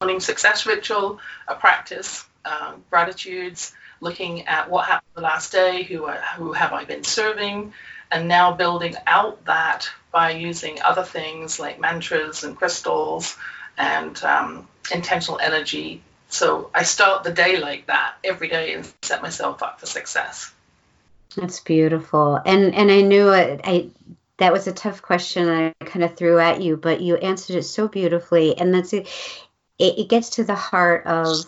morning 0.00 0.20
success 0.20 0.66
ritual, 0.66 1.18
a 1.48 1.56
practice, 1.56 2.24
um, 2.44 2.84
gratitudes, 2.90 3.72
looking 4.00 4.46
at 4.46 4.70
what 4.70 4.86
happened 4.86 5.10
the 5.14 5.22
last 5.22 5.52
day, 5.52 5.82
who, 5.82 6.06
who 6.06 6.52
have 6.52 6.72
I 6.72 6.84
been 6.84 7.04
serving, 7.04 7.72
and 8.10 8.28
now 8.28 8.52
building 8.52 8.94
out 9.06 9.44
that 9.46 9.88
by 10.12 10.30
using 10.30 10.80
other 10.82 11.02
things 11.02 11.58
like 11.58 11.80
mantras 11.80 12.44
and 12.44 12.56
crystals 12.56 13.36
and 13.76 14.22
um, 14.22 14.68
intentional 14.92 15.38
energy. 15.38 16.02
So 16.28 16.70
I 16.74 16.82
start 16.82 17.24
the 17.24 17.32
day 17.32 17.58
like 17.58 17.86
that 17.86 18.14
every 18.22 18.48
day 18.48 18.74
and 18.74 18.92
set 19.02 19.22
myself 19.22 19.62
up 19.62 19.80
for 19.80 19.86
success. 19.86 20.52
That's 21.36 21.60
beautiful. 21.60 22.40
And 22.44 22.74
and 22.74 22.90
I 22.90 23.00
knew 23.00 23.30
it, 23.30 23.60
I 23.64 23.90
that 24.38 24.52
was 24.52 24.66
a 24.66 24.72
tough 24.72 25.02
question 25.02 25.48
I 25.48 25.84
kind 25.84 26.04
of 26.04 26.16
threw 26.16 26.38
at 26.38 26.60
you, 26.60 26.76
but 26.76 27.00
you 27.00 27.16
answered 27.16 27.56
it 27.56 27.64
so 27.64 27.88
beautifully. 27.88 28.56
And 28.58 28.74
that's 28.74 28.92
it. 28.92 29.08
It, 29.78 29.98
it 29.98 30.08
gets 30.08 30.30
to 30.30 30.44
the 30.44 30.54
heart 30.54 31.06
of 31.06 31.44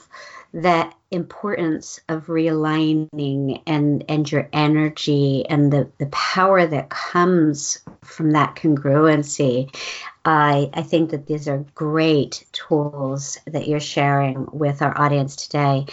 that 0.54 0.94
importance 1.10 2.00
of 2.08 2.26
realigning 2.26 3.62
and 3.66 4.04
and 4.08 4.30
your 4.30 4.48
energy 4.52 5.46
and 5.48 5.72
the 5.72 5.90
the 5.98 6.06
power 6.06 6.66
that 6.66 6.88
comes 6.90 7.78
from 8.02 8.32
that 8.32 8.56
congruency 8.56 9.70
I, 10.26 10.70
I 10.74 10.82
think 10.82 11.10
that 11.10 11.26
these 11.26 11.46
are 11.46 11.64
great 11.74 12.44
tools 12.50 13.38
that 13.46 13.68
you're 13.68 13.78
sharing 13.78 14.48
with 14.52 14.82
our 14.82 15.00
audience 15.00 15.36
today. 15.36 15.86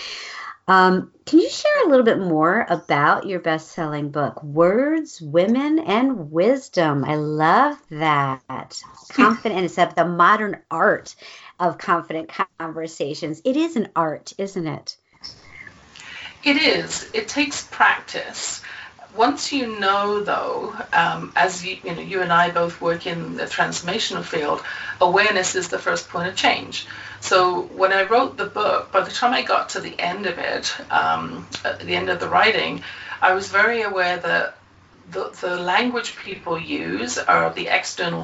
Um, 0.68 1.12
can 1.26 1.40
you 1.40 1.50
share 1.50 1.86
a 1.86 1.90
little 1.90 2.06
bit 2.06 2.20
more 2.20 2.66
about 2.68 3.28
your 3.28 3.40
best 3.40 3.74
selling 3.74 4.10
book, 4.10 4.42
Words, 4.44 5.22
Women, 5.22 5.78
and 5.78 6.32
Wisdom? 6.32 7.04
I 7.06 7.16
love 7.16 7.78
that. 7.92 8.82
Confident, 9.10 9.66
it's 9.66 9.76
the 9.76 10.06
modern 10.06 10.62
art 10.72 11.16
of 11.64 11.78
confident 11.78 12.32
conversations. 12.60 13.42
It 13.44 13.58
is 13.58 13.76
an 13.76 13.90
art, 13.96 14.34
isn't 14.38 14.68
it? 14.68 14.98
It 16.44 16.58
is. 16.58 17.10
It 17.14 17.28
takes 17.28 17.66
practice 17.66 18.62
once 19.16 19.52
you 19.52 19.80
know, 19.80 20.22
though, 20.22 20.76
um, 20.92 21.32
as 21.36 21.64
you, 21.66 21.78
you 21.84 21.96
know, 21.96 22.02
you 22.02 22.22
and 22.22 22.34
I 22.34 22.50
both 22.50 22.82
work 22.82 23.06
in 23.06 23.36
the 23.36 23.44
transformational 23.44 24.24
field, 24.24 24.64
awareness 25.00 25.56
is 25.56 25.70
the 25.70 25.80
first 25.80 26.10
point 26.10 26.28
of 26.28 26.36
change. 26.36 26.88
So 27.20 27.62
when 27.62 27.94
I 27.94 28.04
wrote 28.04 28.38
the 28.38 28.46
book, 28.46 28.92
by 28.92 29.02
the 29.02 29.12
time 29.12 29.34
I 29.34 29.44
got 29.44 29.70
to 29.70 29.82
the 29.82 29.98
end 30.00 30.26
of 30.26 30.40
it, 30.40 30.76
um, 30.92 31.48
at 31.64 31.80
the 31.80 31.96
end 31.96 32.10
of 32.10 32.20
the 32.20 32.28
writing, 32.28 32.84
I 33.22 33.34
was 33.34 33.50
very 33.50 33.84
aware 33.84 34.18
that 34.18 34.58
the, 35.12 35.36
the 35.42 35.58
language 35.58 36.16
people 36.18 36.60
use 36.60 37.18
are 37.18 37.54
the 37.54 37.68
external 37.68 38.24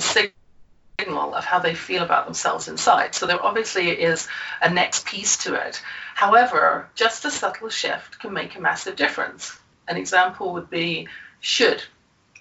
signal 1.00 1.34
of 1.34 1.46
how 1.46 1.60
they 1.60 1.74
feel 1.74 2.04
about 2.04 2.26
themselves 2.26 2.68
inside. 2.68 3.16
So 3.16 3.26
there 3.26 3.44
obviously 3.44 3.90
is 3.90 4.28
a 4.62 4.70
next 4.70 5.06
piece 5.06 5.38
to 5.38 5.56
it. 5.56 5.82
However, 6.16 6.90
just 6.96 7.26
a 7.26 7.32
subtle 7.32 7.70
shift 7.70 8.20
can 8.20 8.34
make 8.34 8.56
a 8.56 8.62
massive 8.62 8.96
difference. 8.96 9.58
An 9.88 9.98
example 9.98 10.54
would 10.54 10.70
be 10.70 11.08
should. 11.40 11.82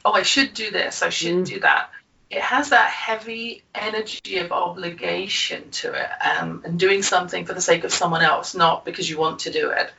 Oh, 0.05 0.13
I 0.13 0.23
should 0.23 0.55
do 0.55 0.71
this. 0.71 1.03
I 1.03 1.11
should 1.11 1.35
mm. 1.35 1.47
do 1.47 1.61
that. 1.61 1.91
It 2.31 2.43
has 2.43 2.71
that 2.71 2.91
heavy 2.91 3.63
energy 3.75 4.39
of 4.39 4.53
obligation 4.53 5.71
to 5.71 5.95
it 5.95 6.11
um, 6.23 6.63
and 6.65 6.79
doing 6.79 7.03
something 7.03 7.47
for 7.47 7.55
the 7.55 7.61
sake 7.61 7.85
of 7.85 7.93
someone 7.93 8.23
else, 8.23 8.55
not 8.55 8.85
because 8.85 9.09
you 9.09 9.19
want 9.19 9.41
to 9.41 9.51
do 9.51 9.71
it. 9.71 9.91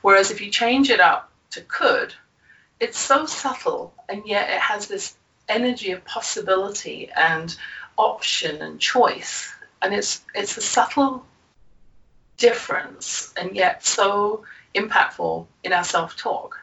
Whereas 0.00 0.30
if 0.30 0.40
you 0.40 0.50
change 0.50 0.90
it 0.90 1.00
up 1.00 1.30
to 1.52 1.60
could, 1.60 2.14
it's 2.78 2.98
so 2.98 3.26
subtle 3.26 3.94
and 4.08 4.22
yet 4.26 4.50
it 4.50 4.60
has 4.60 4.86
this 4.86 5.16
energy 5.48 5.90
of 5.92 6.04
possibility 6.04 7.10
and 7.14 7.56
option 7.96 8.62
and 8.62 8.80
choice. 8.80 9.52
And 9.80 9.94
it's 9.94 10.22
it's 10.34 10.56
a 10.56 10.62
subtle 10.62 11.24
difference 12.36 13.32
and 13.36 13.54
yet 13.54 13.84
so 13.84 14.44
impactful 14.74 15.46
in 15.62 15.72
our 15.72 15.84
self-talk. 15.84 16.58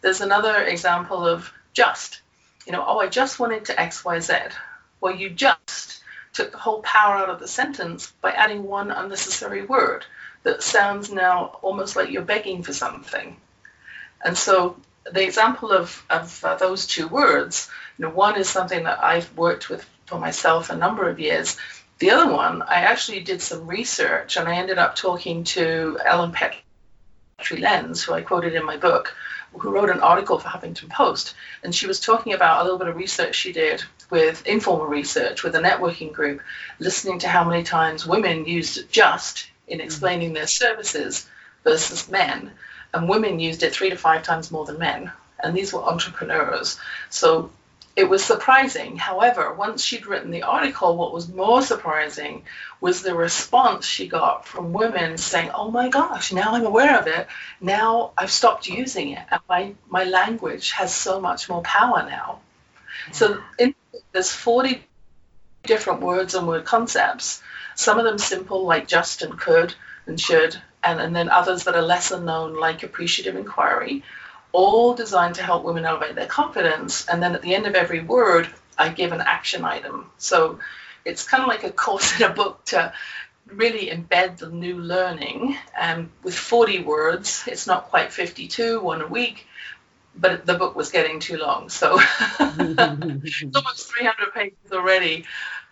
There's 0.00 0.20
another 0.20 0.62
example 0.62 1.26
of 1.26 1.52
just. 1.72 2.20
You 2.66 2.72
know, 2.72 2.84
oh, 2.86 2.98
I 2.98 3.08
just 3.08 3.38
wanted 3.38 3.66
to 3.66 3.78
X, 3.78 4.04
Y, 4.04 4.20
Z. 4.20 4.34
Well, 5.00 5.14
you 5.14 5.30
just 5.30 6.02
took 6.32 6.50
the 6.50 6.58
whole 6.58 6.80
power 6.82 7.16
out 7.16 7.28
of 7.28 7.38
the 7.38 7.48
sentence 7.48 8.12
by 8.20 8.32
adding 8.32 8.64
one 8.64 8.90
unnecessary 8.90 9.64
word 9.64 10.04
that 10.42 10.62
sounds 10.62 11.12
now 11.12 11.58
almost 11.62 11.96
like 11.96 12.10
you're 12.10 12.22
begging 12.22 12.62
for 12.62 12.72
something. 12.72 13.36
And 14.24 14.36
so 14.36 14.76
the 15.10 15.22
example 15.22 15.72
of, 15.72 16.04
of 16.08 16.44
uh, 16.44 16.56
those 16.56 16.86
two 16.86 17.06
words, 17.06 17.68
you 17.98 18.04
know, 18.04 18.10
one 18.10 18.38
is 18.38 18.48
something 18.48 18.84
that 18.84 19.02
I've 19.02 19.36
worked 19.36 19.68
with 19.68 19.86
for 20.06 20.18
myself 20.18 20.70
a 20.70 20.76
number 20.76 21.08
of 21.08 21.20
years. 21.20 21.56
The 21.98 22.10
other 22.10 22.32
one, 22.32 22.62
I 22.62 22.82
actually 22.82 23.20
did 23.20 23.40
some 23.40 23.66
research 23.66 24.36
and 24.36 24.48
I 24.48 24.56
ended 24.56 24.78
up 24.78 24.96
talking 24.96 25.44
to 25.44 25.98
Ellen 26.04 26.32
Petry 26.32 26.60
Leanse, 27.40 28.04
who 28.04 28.12
I 28.12 28.22
quoted 28.22 28.54
in 28.54 28.64
my 28.64 28.76
book, 28.76 29.14
who 29.52 29.70
wrote 29.70 29.90
an 29.90 30.00
article 30.00 30.38
for 30.38 30.48
Huffington 30.48 30.90
Post, 30.90 31.34
and 31.62 31.74
she 31.74 31.86
was 31.86 32.00
talking 32.00 32.32
about 32.32 32.60
a 32.60 32.64
little 32.64 32.78
bit 32.78 32.88
of 32.88 32.96
research 32.96 33.36
she 33.36 33.52
did 33.52 33.84
with 34.10 34.46
informal 34.46 34.86
research 34.86 35.42
with 35.42 35.54
a 35.54 35.60
networking 35.60 36.12
group, 36.12 36.40
listening 36.78 37.20
to 37.20 37.28
how 37.28 37.44
many 37.48 37.62
times 37.62 38.06
women 38.06 38.46
used 38.46 38.90
just 38.90 39.46
in 39.66 39.78
mm-hmm. 39.78 39.84
explaining 39.84 40.32
their 40.32 40.46
services 40.46 41.28
versus 41.62 42.10
men, 42.10 42.50
and 42.92 43.08
women 43.08 43.40
used 43.40 43.62
it 43.62 43.72
three 43.72 43.90
to 43.90 43.96
five 43.96 44.22
times 44.22 44.50
more 44.50 44.64
than 44.64 44.78
men. 44.78 45.10
And 45.42 45.54
these 45.54 45.72
were 45.72 45.82
entrepreneurs. 45.82 46.78
So 47.10 47.50
it 47.96 48.08
was 48.08 48.24
surprising. 48.24 48.96
However, 48.96 49.54
once 49.54 49.84
she'd 49.84 50.06
written 50.06 50.30
the 50.30 50.42
article, 50.42 50.96
what 50.96 51.12
was 51.12 51.28
more 51.28 51.62
surprising 51.62 52.44
was 52.80 53.02
the 53.02 53.14
response 53.14 53.86
she 53.86 54.08
got 54.08 54.46
from 54.46 54.72
women 54.72 55.16
saying, 55.16 55.50
Oh 55.54 55.70
my 55.70 55.88
gosh, 55.88 56.32
now 56.32 56.54
I'm 56.54 56.66
aware 56.66 56.98
of 56.98 57.06
it. 57.06 57.28
Now 57.60 58.12
I've 58.18 58.32
stopped 58.32 58.66
using 58.66 59.10
it. 59.10 59.24
And 59.30 59.40
my, 59.48 59.74
my 59.88 60.04
language 60.04 60.72
has 60.72 60.92
so 60.92 61.20
much 61.20 61.48
more 61.48 61.62
power 61.62 62.04
now. 62.08 62.40
So 63.12 63.40
in, 63.58 63.74
there's 64.12 64.32
40 64.32 64.84
different 65.62 66.00
words 66.00 66.34
and 66.34 66.48
word 66.48 66.64
concepts, 66.64 67.42
some 67.76 67.98
of 67.98 68.04
them 68.04 68.18
simple 68.18 68.64
like 68.64 68.88
just 68.88 69.22
and 69.22 69.38
could 69.38 69.74
and 70.06 70.20
should, 70.20 70.56
and, 70.82 71.00
and 71.00 71.14
then 71.14 71.28
others 71.28 71.64
that 71.64 71.74
are 71.74 71.82
lesser 71.82 72.20
known 72.20 72.58
like 72.58 72.82
appreciative 72.82 73.36
inquiry 73.36 74.02
all 74.54 74.94
designed 74.94 75.34
to 75.34 75.42
help 75.42 75.64
women 75.64 75.84
elevate 75.84 76.14
their 76.14 76.28
confidence. 76.28 77.06
And 77.08 77.20
then 77.20 77.34
at 77.34 77.42
the 77.42 77.54
end 77.54 77.66
of 77.66 77.74
every 77.74 78.00
word, 78.00 78.48
I 78.78 78.88
give 78.88 79.10
an 79.10 79.20
action 79.20 79.64
item. 79.64 80.06
So 80.16 80.60
it's 81.04 81.26
kind 81.26 81.42
of 81.42 81.48
like 81.48 81.64
a 81.64 81.72
course 81.72 82.18
in 82.18 82.30
a 82.30 82.32
book 82.32 82.64
to 82.66 82.92
really 83.46 83.88
embed 83.88 84.38
the 84.38 84.48
new 84.48 84.78
learning. 84.78 85.56
And 85.78 86.08
with 86.22 86.36
40 86.36 86.84
words, 86.84 87.44
it's 87.48 87.66
not 87.66 87.88
quite 87.88 88.12
52, 88.12 88.80
one 88.80 89.02
a 89.02 89.08
week, 89.08 89.46
but 90.16 90.46
the 90.46 90.54
book 90.54 90.76
was 90.76 90.92
getting 90.92 91.18
too 91.18 91.36
long. 91.36 91.68
So 91.68 91.98
it's 92.40 93.56
almost 93.56 93.92
300 93.92 94.32
pages 94.32 94.72
already 94.72 95.24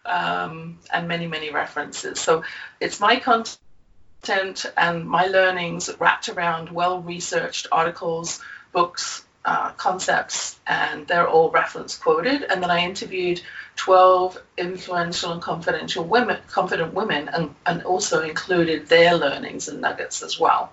um, 0.04 0.80
and 0.92 1.06
many, 1.06 1.28
many 1.28 1.50
references. 1.50 2.18
So 2.18 2.42
it's 2.80 2.98
my 2.98 3.20
content 3.20 4.66
and 4.76 5.04
my 5.04 5.26
learnings 5.26 5.88
wrapped 6.00 6.28
around 6.28 6.70
well-researched 6.70 7.68
articles, 7.70 8.40
books, 8.72 9.24
uh, 9.44 9.72
concepts, 9.72 10.58
and 10.66 11.06
they're 11.06 11.28
all 11.28 11.50
reference 11.50 11.96
quoted. 11.96 12.42
And 12.42 12.62
then 12.62 12.70
I 12.70 12.85
interviewed 12.85 13.40
12 13.76 14.38
influential 14.56 15.32
and 15.32 15.42
confidential 15.42 16.04
women, 16.04 16.38
confident 16.48 16.94
women, 16.94 17.28
and, 17.28 17.54
and 17.66 17.82
also 17.82 18.22
included 18.22 18.88
their 18.88 19.14
learnings 19.14 19.68
and 19.68 19.80
nuggets 19.80 20.22
as 20.22 20.38
well. 20.38 20.72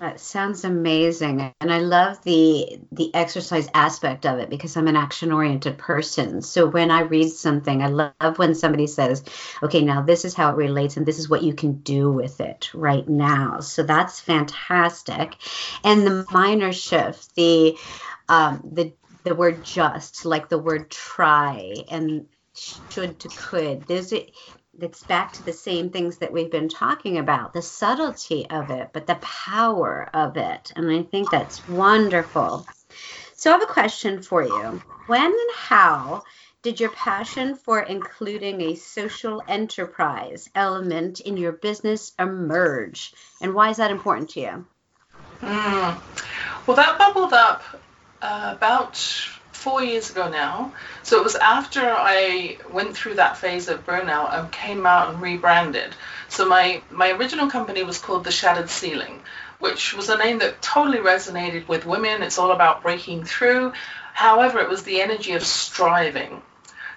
That 0.00 0.18
sounds 0.18 0.64
amazing. 0.64 1.52
And 1.60 1.72
I 1.72 1.78
love 1.78 2.20
the 2.24 2.80
the 2.90 3.14
exercise 3.14 3.68
aspect 3.74 4.26
of 4.26 4.40
it 4.40 4.50
because 4.50 4.76
I'm 4.76 4.88
an 4.88 4.96
action 4.96 5.30
oriented 5.30 5.78
person. 5.78 6.42
So 6.42 6.66
when 6.66 6.90
I 6.90 7.00
read 7.02 7.30
something, 7.30 7.80
I 7.80 7.86
love 7.88 8.38
when 8.38 8.56
somebody 8.56 8.88
says, 8.88 9.22
"Okay, 9.62 9.82
now 9.84 10.02
this 10.02 10.24
is 10.24 10.34
how 10.34 10.50
it 10.50 10.56
relates 10.56 10.96
and 10.96 11.06
this 11.06 11.18
is 11.20 11.28
what 11.30 11.44
you 11.44 11.54
can 11.54 11.74
do 11.82 12.10
with 12.10 12.40
it 12.40 12.70
right 12.74 13.08
now." 13.08 13.60
So 13.60 13.84
that's 13.84 14.18
fantastic. 14.20 15.36
And 15.84 16.04
the 16.04 16.26
minor 16.30 16.72
shift, 16.72 17.34
the 17.36 17.76
um 18.28 18.62
the 18.72 18.92
the 19.24 19.34
word 19.36 19.64
just 19.64 20.24
like 20.24 20.48
the 20.48 20.58
word 20.58 20.90
try 20.90 21.84
and 21.88 22.26
should 22.56 23.20
to 23.20 23.28
could 23.30 23.86
there's 23.86 24.12
it's 24.80 25.02
back 25.04 25.32
to 25.34 25.42
the 25.42 25.52
same 25.52 25.90
things 25.90 26.18
that 26.18 26.32
we've 26.32 26.50
been 26.50 26.68
talking 26.68 27.18
about 27.18 27.52
the 27.52 27.62
subtlety 27.62 28.48
of 28.48 28.70
it 28.70 28.90
but 28.92 29.06
the 29.06 29.16
power 29.16 30.08
of 30.12 30.36
it. 30.36 30.72
And 30.76 30.90
i 30.90 31.02
think 31.02 31.30
that's 31.30 31.66
wonderful. 31.66 32.66
So 33.36 33.50
i 33.50 33.52
have 33.54 33.62
a 33.62 33.72
question 33.72 34.22
for 34.22 34.42
you. 34.42 34.82
When 35.06 35.24
and 35.24 35.54
how 35.54 36.24
did 36.62 36.80
your 36.80 36.90
passion 36.90 37.56
for 37.56 37.80
including 37.80 38.62
a 38.62 38.74
social 38.74 39.42
enterprise 39.46 40.48
element 40.54 41.20
in 41.20 41.36
your 41.36 41.52
business 41.52 42.12
emerge? 42.18 43.12
And 43.42 43.54
why 43.54 43.70
is 43.70 43.76
that 43.76 43.90
important 43.90 44.30
to 44.30 44.40
you? 44.40 44.66
Mm. 45.42 46.00
well 46.66 46.76
that 46.76 46.98
bubbled 46.98 47.34
up 47.34 47.62
uh, 48.22 48.54
about 48.56 48.94
four 49.64 49.82
years 49.82 50.10
ago 50.10 50.28
now. 50.28 50.74
So 51.02 51.16
it 51.16 51.24
was 51.24 51.36
after 51.36 51.80
I 51.80 52.58
went 52.70 52.94
through 52.94 53.14
that 53.14 53.38
phase 53.38 53.66
of 53.68 53.86
burnout 53.86 54.38
and 54.38 54.52
came 54.52 54.84
out 54.84 55.08
and 55.08 55.22
rebranded. 55.22 55.94
So 56.28 56.46
my, 56.46 56.82
my 56.90 57.12
original 57.12 57.48
company 57.48 57.82
was 57.82 57.96
called 57.96 58.24
The 58.24 58.30
Shattered 58.30 58.68
Ceiling, 58.68 59.22
which 59.60 59.94
was 59.94 60.10
a 60.10 60.18
name 60.18 60.40
that 60.40 60.60
totally 60.60 60.98
resonated 60.98 61.66
with 61.66 61.86
women. 61.86 62.22
It's 62.22 62.38
all 62.38 62.52
about 62.52 62.82
breaking 62.82 63.24
through. 63.24 63.72
However, 64.12 64.60
it 64.60 64.68
was 64.68 64.82
the 64.82 65.00
energy 65.00 65.32
of 65.32 65.42
striving. 65.42 66.42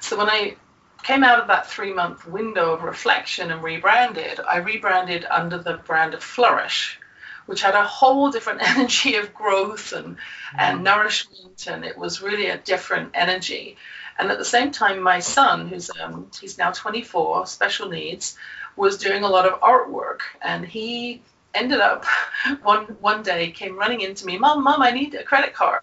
So 0.02 0.18
when 0.18 0.30
I 0.30 0.58
came 1.04 1.24
out 1.24 1.40
of 1.40 1.48
that 1.48 1.68
three 1.68 1.94
month 1.94 2.28
window 2.28 2.74
of 2.74 2.84
reflection 2.84 3.50
and 3.50 3.64
rebranded, 3.64 4.42
I 4.42 4.58
rebranded 4.58 5.24
under 5.24 5.58
the 5.58 5.78
brand 5.78 6.14
of 6.14 6.22
Flourish 6.22 7.00
which 7.48 7.62
had 7.62 7.74
a 7.74 7.84
whole 7.84 8.30
different 8.30 8.62
energy 8.78 9.16
of 9.16 9.34
growth 9.34 9.94
and, 9.94 10.18
and 10.58 10.80
mm. 10.80 10.84
nourishment, 10.84 11.66
and 11.68 11.84
it 11.84 11.98
was 11.98 12.22
really 12.22 12.48
a 12.48 12.58
different 12.58 13.12
energy. 13.16 13.78
And 14.20 14.32
at 14.32 14.38
the 14.38 14.46
same 14.46 14.72
time, 14.72 15.02
my 15.02 15.20
son, 15.20 15.68
who's 15.68 15.90
um, 16.00 16.30
he's 16.40 16.58
now 16.58 16.72
24, 16.72 17.48
special 17.48 17.90
needs, 17.90 18.38
was 18.76 18.98
doing 18.98 19.24
a 19.24 19.30
lot 19.30 19.48
of 19.48 19.60
artwork, 19.62 20.20
and 20.42 20.66
he 20.66 21.22
ended 21.54 21.80
up 21.80 22.06
one 22.64 22.86
one 23.00 23.24
day 23.24 23.52
came 23.52 23.78
running 23.78 24.02
into 24.02 24.26
me, 24.26 24.38
Mom, 24.38 24.64
Mom, 24.64 24.82
I 24.82 24.92
need 24.92 25.16
a 25.16 25.24
credit 25.24 25.54
card. 25.54 25.82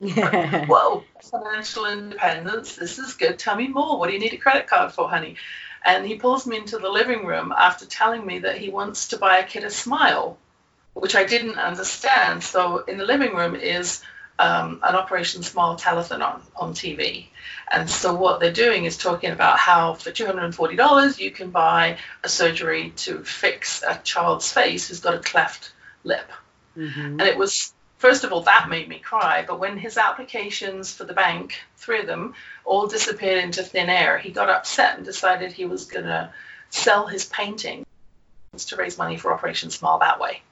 Whoa, 0.00 1.04
financial 1.22 1.86
independence. 1.86 2.76
This 2.76 2.98
is 2.98 3.14
good. 3.14 3.38
Tell 3.38 3.56
me 3.56 3.68
more. 3.68 3.98
What 3.98 4.08
do 4.08 4.14
you 4.14 4.20
need 4.20 4.34
a 4.34 4.38
credit 4.38 4.66
card 4.66 4.92
for, 4.92 5.08
honey? 5.08 5.36
And 5.84 6.06
he 6.06 6.16
pulls 6.16 6.46
me 6.46 6.56
into 6.56 6.78
the 6.78 6.88
living 6.88 7.26
room 7.26 7.52
after 7.56 7.86
telling 7.86 8.24
me 8.24 8.40
that 8.40 8.58
he 8.58 8.70
wants 8.70 9.08
to 9.08 9.18
buy 9.18 9.38
a 9.38 9.46
kid 9.46 9.64
a 9.64 9.70
smile 9.70 10.38
which 10.94 11.14
I 11.14 11.24
didn't 11.24 11.58
understand. 11.58 12.42
So 12.42 12.78
in 12.78 12.98
the 12.98 13.04
living 13.04 13.34
room 13.34 13.54
is 13.54 14.02
um, 14.38 14.80
an 14.82 14.94
Operation 14.94 15.42
Smile 15.42 15.76
Telethon 15.76 16.22
on, 16.22 16.42
on 16.56 16.74
TV. 16.74 17.26
And 17.70 17.88
so 17.88 18.14
what 18.14 18.40
they're 18.40 18.52
doing 18.52 18.84
is 18.84 18.96
talking 18.96 19.30
about 19.30 19.58
how 19.58 19.94
for 19.94 20.10
$240 20.10 21.18
you 21.18 21.30
can 21.30 21.50
buy 21.50 21.98
a 22.22 22.28
surgery 22.28 22.92
to 22.96 23.22
fix 23.24 23.82
a 23.82 24.00
child's 24.02 24.50
face 24.52 24.88
who's 24.88 25.00
got 25.00 25.14
a 25.14 25.20
cleft 25.20 25.72
lip. 26.02 26.30
Mm-hmm. 26.76 27.00
And 27.00 27.22
it 27.22 27.36
was, 27.36 27.72
first 27.98 28.24
of 28.24 28.32
all, 28.32 28.42
that 28.42 28.68
made 28.68 28.88
me 28.88 28.98
cry. 28.98 29.44
But 29.46 29.60
when 29.60 29.78
his 29.78 29.96
applications 29.96 30.92
for 30.92 31.04
the 31.04 31.14
bank, 31.14 31.54
three 31.76 32.00
of 32.00 32.06
them, 32.06 32.34
all 32.64 32.86
disappeared 32.86 33.44
into 33.44 33.62
thin 33.62 33.88
air, 33.88 34.18
he 34.18 34.30
got 34.30 34.50
upset 34.50 34.96
and 34.96 35.04
decided 35.04 35.52
he 35.52 35.64
was 35.64 35.86
going 35.86 36.06
to 36.06 36.32
sell 36.70 37.06
his 37.06 37.24
paintings 37.24 37.86
to 38.66 38.76
raise 38.76 38.98
money 38.98 39.16
for 39.16 39.32
Operation 39.32 39.70
Smile 39.70 40.00
that 40.00 40.20
way. 40.20 40.42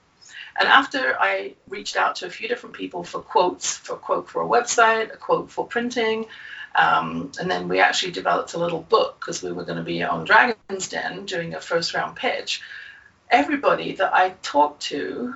And 0.59 0.69
after 0.69 1.17
I 1.19 1.55
reached 1.69 1.97
out 1.97 2.17
to 2.17 2.27
a 2.27 2.31
few 2.31 2.49
different 2.49 2.77
people 2.77 3.05
for 3.05 3.21
quotes, 3.21 3.77
for 3.77 3.95
a 3.95 3.99
quote 3.99 4.29
for 4.29 4.43
a 4.43 4.47
website, 4.47 5.13
a 5.13 5.17
quote 5.17 5.51
for 5.51 5.67
printing, 5.67 6.27
um, 6.75 7.33
and 7.39 7.51
then 7.51 7.69
we 7.69 7.81
actually 7.81 8.13
developed 8.13 8.55
a 8.55 8.59
little 8.59 8.81
book 8.81 9.21
because 9.21 9.43
we 9.43 9.53
were 9.53 9.65
going 9.65 9.79
to 9.79 9.85
be 9.85 10.03
on 10.03 10.25
Dragon's 10.25 10.89
Den 10.89 11.27
doing 11.27 11.55
a 11.55 11.61
first 11.61 11.95
round 11.95 12.17
pitch. 12.17 12.63
Everybody 13.31 13.95
that 13.97 14.15
I 14.15 14.31
talked 14.43 14.83
to 14.83 15.35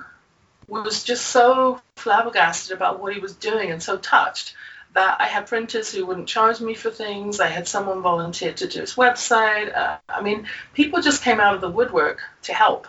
was 0.67 1.03
just 1.03 1.25
so 1.25 1.81
flabbergasted 1.95 2.75
about 2.75 2.99
what 2.99 3.13
he 3.13 3.19
was 3.19 3.35
doing 3.35 3.71
and 3.71 3.81
so 3.81 3.97
touched 3.97 4.55
that 4.93 5.17
I 5.21 5.25
had 5.25 5.47
printers 5.47 5.91
who 5.91 6.05
wouldn't 6.05 6.27
charge 6.27 6.59
me 6.59 6.73
for 6.73 6.89
things. 6.89 7.39
I 7.39 7.47
had 7.47 7.67
someone 7.67 8.01
volunteer 8.01 8.53
to 8.53 8.67
do 8.67 8.81
his 8.81 8.95
website. 8.95 9.75
Uh, 9.75 9.97
I 10.09 10.21
mean, 10.21 10.47
people 10.73 11.01
just 11.01 11.23
came 11.23 11.39
out 11.39 11.55
of 11.55 11.61
the 11.61 11.69
woodwork 11.69 12.21
to 12.43 12.53
help. 12.53 12.87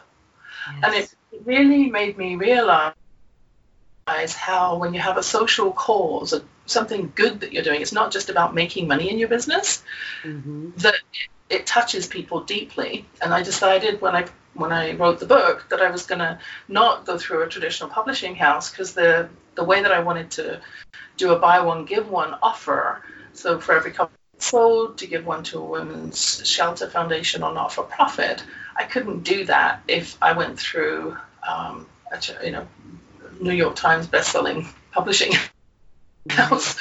Yes. 0.72 0.84
And 0.84 0.94
it 0.94 1.14
it 1.32 1.42
really 1.44 1.90
made 1.90 2.16
me 2.16 2.36
realize 2.36 2.94
how 4.34 4.76
when 4.76 4.94
you 4.94 5.00
have 5.00 5.16
a 5.16 5.22
social 5.22 5.72
cause, 5.72 6.32
or 6.32 6.42
something 6.66 7.12
good 7.14 7.40
that 7.40 7.52
you're 7.52 7.62
doing, 7.62 7.80
it's 7.80 7.92
not 7.92 8.10
just 8.10 8.30
about 8.30 8.54
making 8.54 8.88
money 8.88 9.10
in 9.10 9.18
your 9.18 9.28
business, 9.28 9.82
mm-hmm. 10.22 10.70
that 10.78 10.94
it 11.50 11.66
touches 11.66 12.06
people 12.06 12.42
deeply. 12.42 13.06
And 13.22 13.32
I 13.32 13.42
decided 13.42 14.00
when 14.00 14.14
I 14.14 14.26
when 14.54 14.72
I 14.72 14.94
wrote 14.94 15.20
the 15.20 15.26
book 15.26 15.66
that 15.70 15.80
I 15.80 15.90
was 15.90 16.06
going 16.06 16.18
to 16.18 16.38
not 16.66 17.06
go 17.06 17.16
through 17.16 17.42
a 17.42 17.48
traditional 17.48 17.90
publishing 17.90 18.34
house 18.34 18.70
because 18.70 18.94
the 18.94 19.28
the 19.54 19.64
way 19.64 19.82
that 19.82 19.92
I 19.92 20.00
wanted 20.00 20.30
to 20.32 20.60
do 21.16 21.32
a 21.32 21.38
buy 21.38 21.60
one 21.60 21.84
give 21.84 22.08
one 22.08 22.34
offer, 22.42 23.02
so 23.32 23.60
for 23.60 23.74
every 23.74 23.92
copy 23.92 24.14
sold 24.38 24.98
to 24.98 25.06
give 25.06 25.26
one 25.26 25.42
to 25.42 25.58
a 25.58 25.64
women's 25.64 26.46
shelter 26.46 26.88
foundation 26.88 27.42
or 27.42 27.52
not 27.52 27.72
for 27.72 27.82
profit, 27.82 28.42
I 28.78 28.84
couldn't 28.84 29.24
do 29.24 29.44
that 29.46 29.82
if 29.88 30.16
I 30.22 30.32
went 30.32 30.58
through, 30.58 31.16
um, 31.46 31.86
a, 32.12 32.20
you 32.44 32.52
know, 32.52 32.66
New 33.40 33.52
York 33.52 33.74
Times 33.74 34.06
best-selling 34.06 34.68
publishing 34.92 35.32
house. 36.30 36.76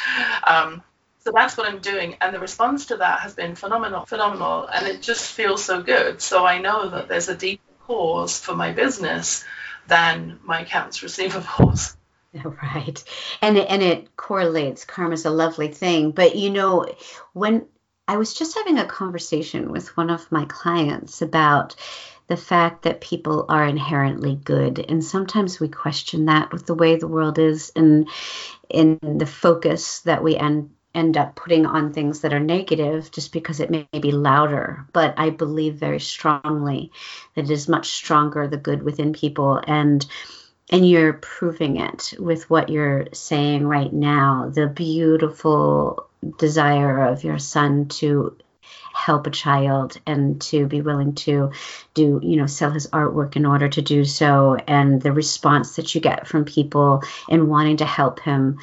Um, 0.46 0.84
so 1.20 1.32
that's 1.34 1.58
what 1.58 1.68
I'm 1.68 1.80
doing, 1.80 2.16
and 2.22 2.34
the 2.34 2.40
response 2.40 2.86
to 2.88 2.98
that 2.98 3.20
has 3.20 3.34
been 3.34 3.56
phenomenal, 3.56 4.06
phenomenal, 4.06 4.66
and 4.68 4.88
it 4.88 5.02
just 5.02 5.30
feels 5.30 5.64
so 5.64 5.82
good. 5.82 6.22
So 6.22 6.46
I 6.46 6.60
know 6.60 6.90
that 6.90 7.10
there's 7.10 7.28
a 7.28 7.36
deeper 7.36 7.64
cause 7.86 8.40
for 8.40 8.56
my 8.56 8.72
business 8.72 9.44
than 9.88 10.40
my 10.44 10.62
accounts 10.62 11.00
receivables. 11.00 11.96
Right. 12.44 13.04
And 13.42 13.58
it, 13.58 13.68
and 13.68 13.82
it 13.82 14.16
correlates. 14.16 14.86
Karma's 14.86 15.26
a 15.26 15.32
lovely 15.32 15.70
thing. 15.70 16.12
But 16.12 16.36
you 16.36 16.52
know, 16.52 16.86
when 17.34 17.66
I 18.08 18.18
was 18.18 18.34
just 18.34 18.56
having 18.56 18.80
a 18.80 18.86
conversation 18.86 19.72
with 19.72 19.96
one 19.98 20.10
of 20.10 20.32
my 20.32 20.46
clients 20.46 21.22
about 21.22 21.76
the 22.28 22.38
fact 22.38 22.84
that 22.84 23.02
people 23.02 23.46
are 23.50 23.66
inherently 23.66 24.36
good 24.36 24.80
and 24.80 25.04
sometimes 25.04 25.60
we 25.60 25.70
question 25.70 26.26
that 26.26 26.52
with 26.52 26.66
the 26.66 26.74
way 26.74 26.96
the 26.96 27.08
world 27.08 27.40
is 27.40 27.72
and 27.76 28.10
in 28.70 29.00
the 29.02 29.26
focus 29.26 30.02
that 30.02 30.24
we 30.24 30.36
end 30.36 30.70
end 30.94 31.16
up 31.16 31.36
putting 31.36 31.66
on 31.66 31.94
things 31.94 32.22
that 32.22 32.34
are 32.34 32.40
negative 32.40 33.12
just 33.12 33.32
because 33.32 33.60
it 33.60 33.70
may 33.70 33.88
be 34.02 34.12
louder. 34.12 34.86
But 34.94 35.14
i 35.18 35.30
believe 35.30 35.76
very 35.76 36.00
strongly 36.00 36.92
that 37.36 37.46
it 37.46 37.52
is 37.52 37.68
much 37.68 37.90
stronger 37.90 38.48
the 38.48 38.58
good 38.58 38.84
within 38.84 39.14
people 39.14 39.62
and 39.66 40.06
and 40.70 40.88
you're 40.88 41.14
proving 41.14 41.78
it 41.78 42.14
with 42.20 42.50
what 42.50 42.70
you're 42.70 43.08
saying 43.14 43.66
right 43.66 43.94
now. 43.94 44.52
The 44.54 44.68
beautiful 44.68 46.07
desire 46.38 47.08
of 47.08 47.24
your 47.24 47.40
son 47.40 47.88
to 47.88 48.38
help 48.94 49.28
a 49.28 49.32
child 49.32 50.00
and 50.08 50.42
to 50.42 50.66
be 50.66 50.82
willing 50.82 51.14
to 51.14 51.52
do 51.94 52.20
you 52.24 52.36
know 52.36 52.48
sell 52.48 52.72
his 52.72 52.88
artwork 52.88 53.36
in 53.36 53.46
order 53.46 53.70
to 53.70 53.82
do 53.82 54.04
so. 54.04 54.56
And 54.68 55.02
the 55.02 55.12
response 55.12 55.76
that 55.76 55.94
you 55.94 56.02
get 56.02 56.28
from 56.28 56.46
people 56.46 57.04
and 57.30 57.50
wanting 57.50 57.78
to 57.78 57.86
help 57.86 58.20
him 58.20 58.60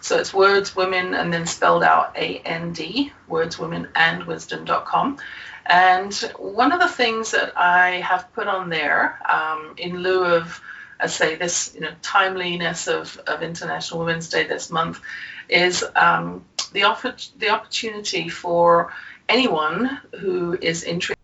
So 0.00 0.18
it's 0.18 0.32
words, 0.32 0.74
women, 0.74 1.14
and 1.14 1.32
then 1.32 1.46
spelled 1.46 1.82
out 1.82 2.16
A 2.16 2.38
N 2.38 2.72
D, 2.72 3.12
words, 3.28 3.58
women, 3.58 3.88
and 3.94 4.24
wisdom.com. 4.24 5.18
And 5.66 6.14
one 6.38 6.72
of 6.72 6.80
the 6.80 6.88
things 6.88 7.32
that 7.32 7.56
I 7.56 8.00
have 8.00 8.32
put 8.32 8.48
on 8.48 8.70
there 8.70 9.18
um, 9.30 9.74
in 9.76 9.98
lieu 9.98 10.24
of, 10.24 10.60
I 10.98 11.06
say, 11.06 11.36
this 11.36 11.72
you 11.74 11.82
know 11.82 11.92
timeliness 12.02 12.88
of, 12.88 13.18
of 13.26 13.42
International 13.42 14.00
Women's 14.00 14.28
Day 14.28 14.46
this 14.46 14.70
month 14.70 15.00
is 15.48 15.84
um, 15.94 16.44
the, 16.72 16.84
offer, 16.84 17.14
the 17.38 17.50
opportunity 17.50 18.28
for 18.28 18.92
anyone 19.28 20.00
who 20.18 20.56
is 20.60 20.82
intrigued 20.82 21.20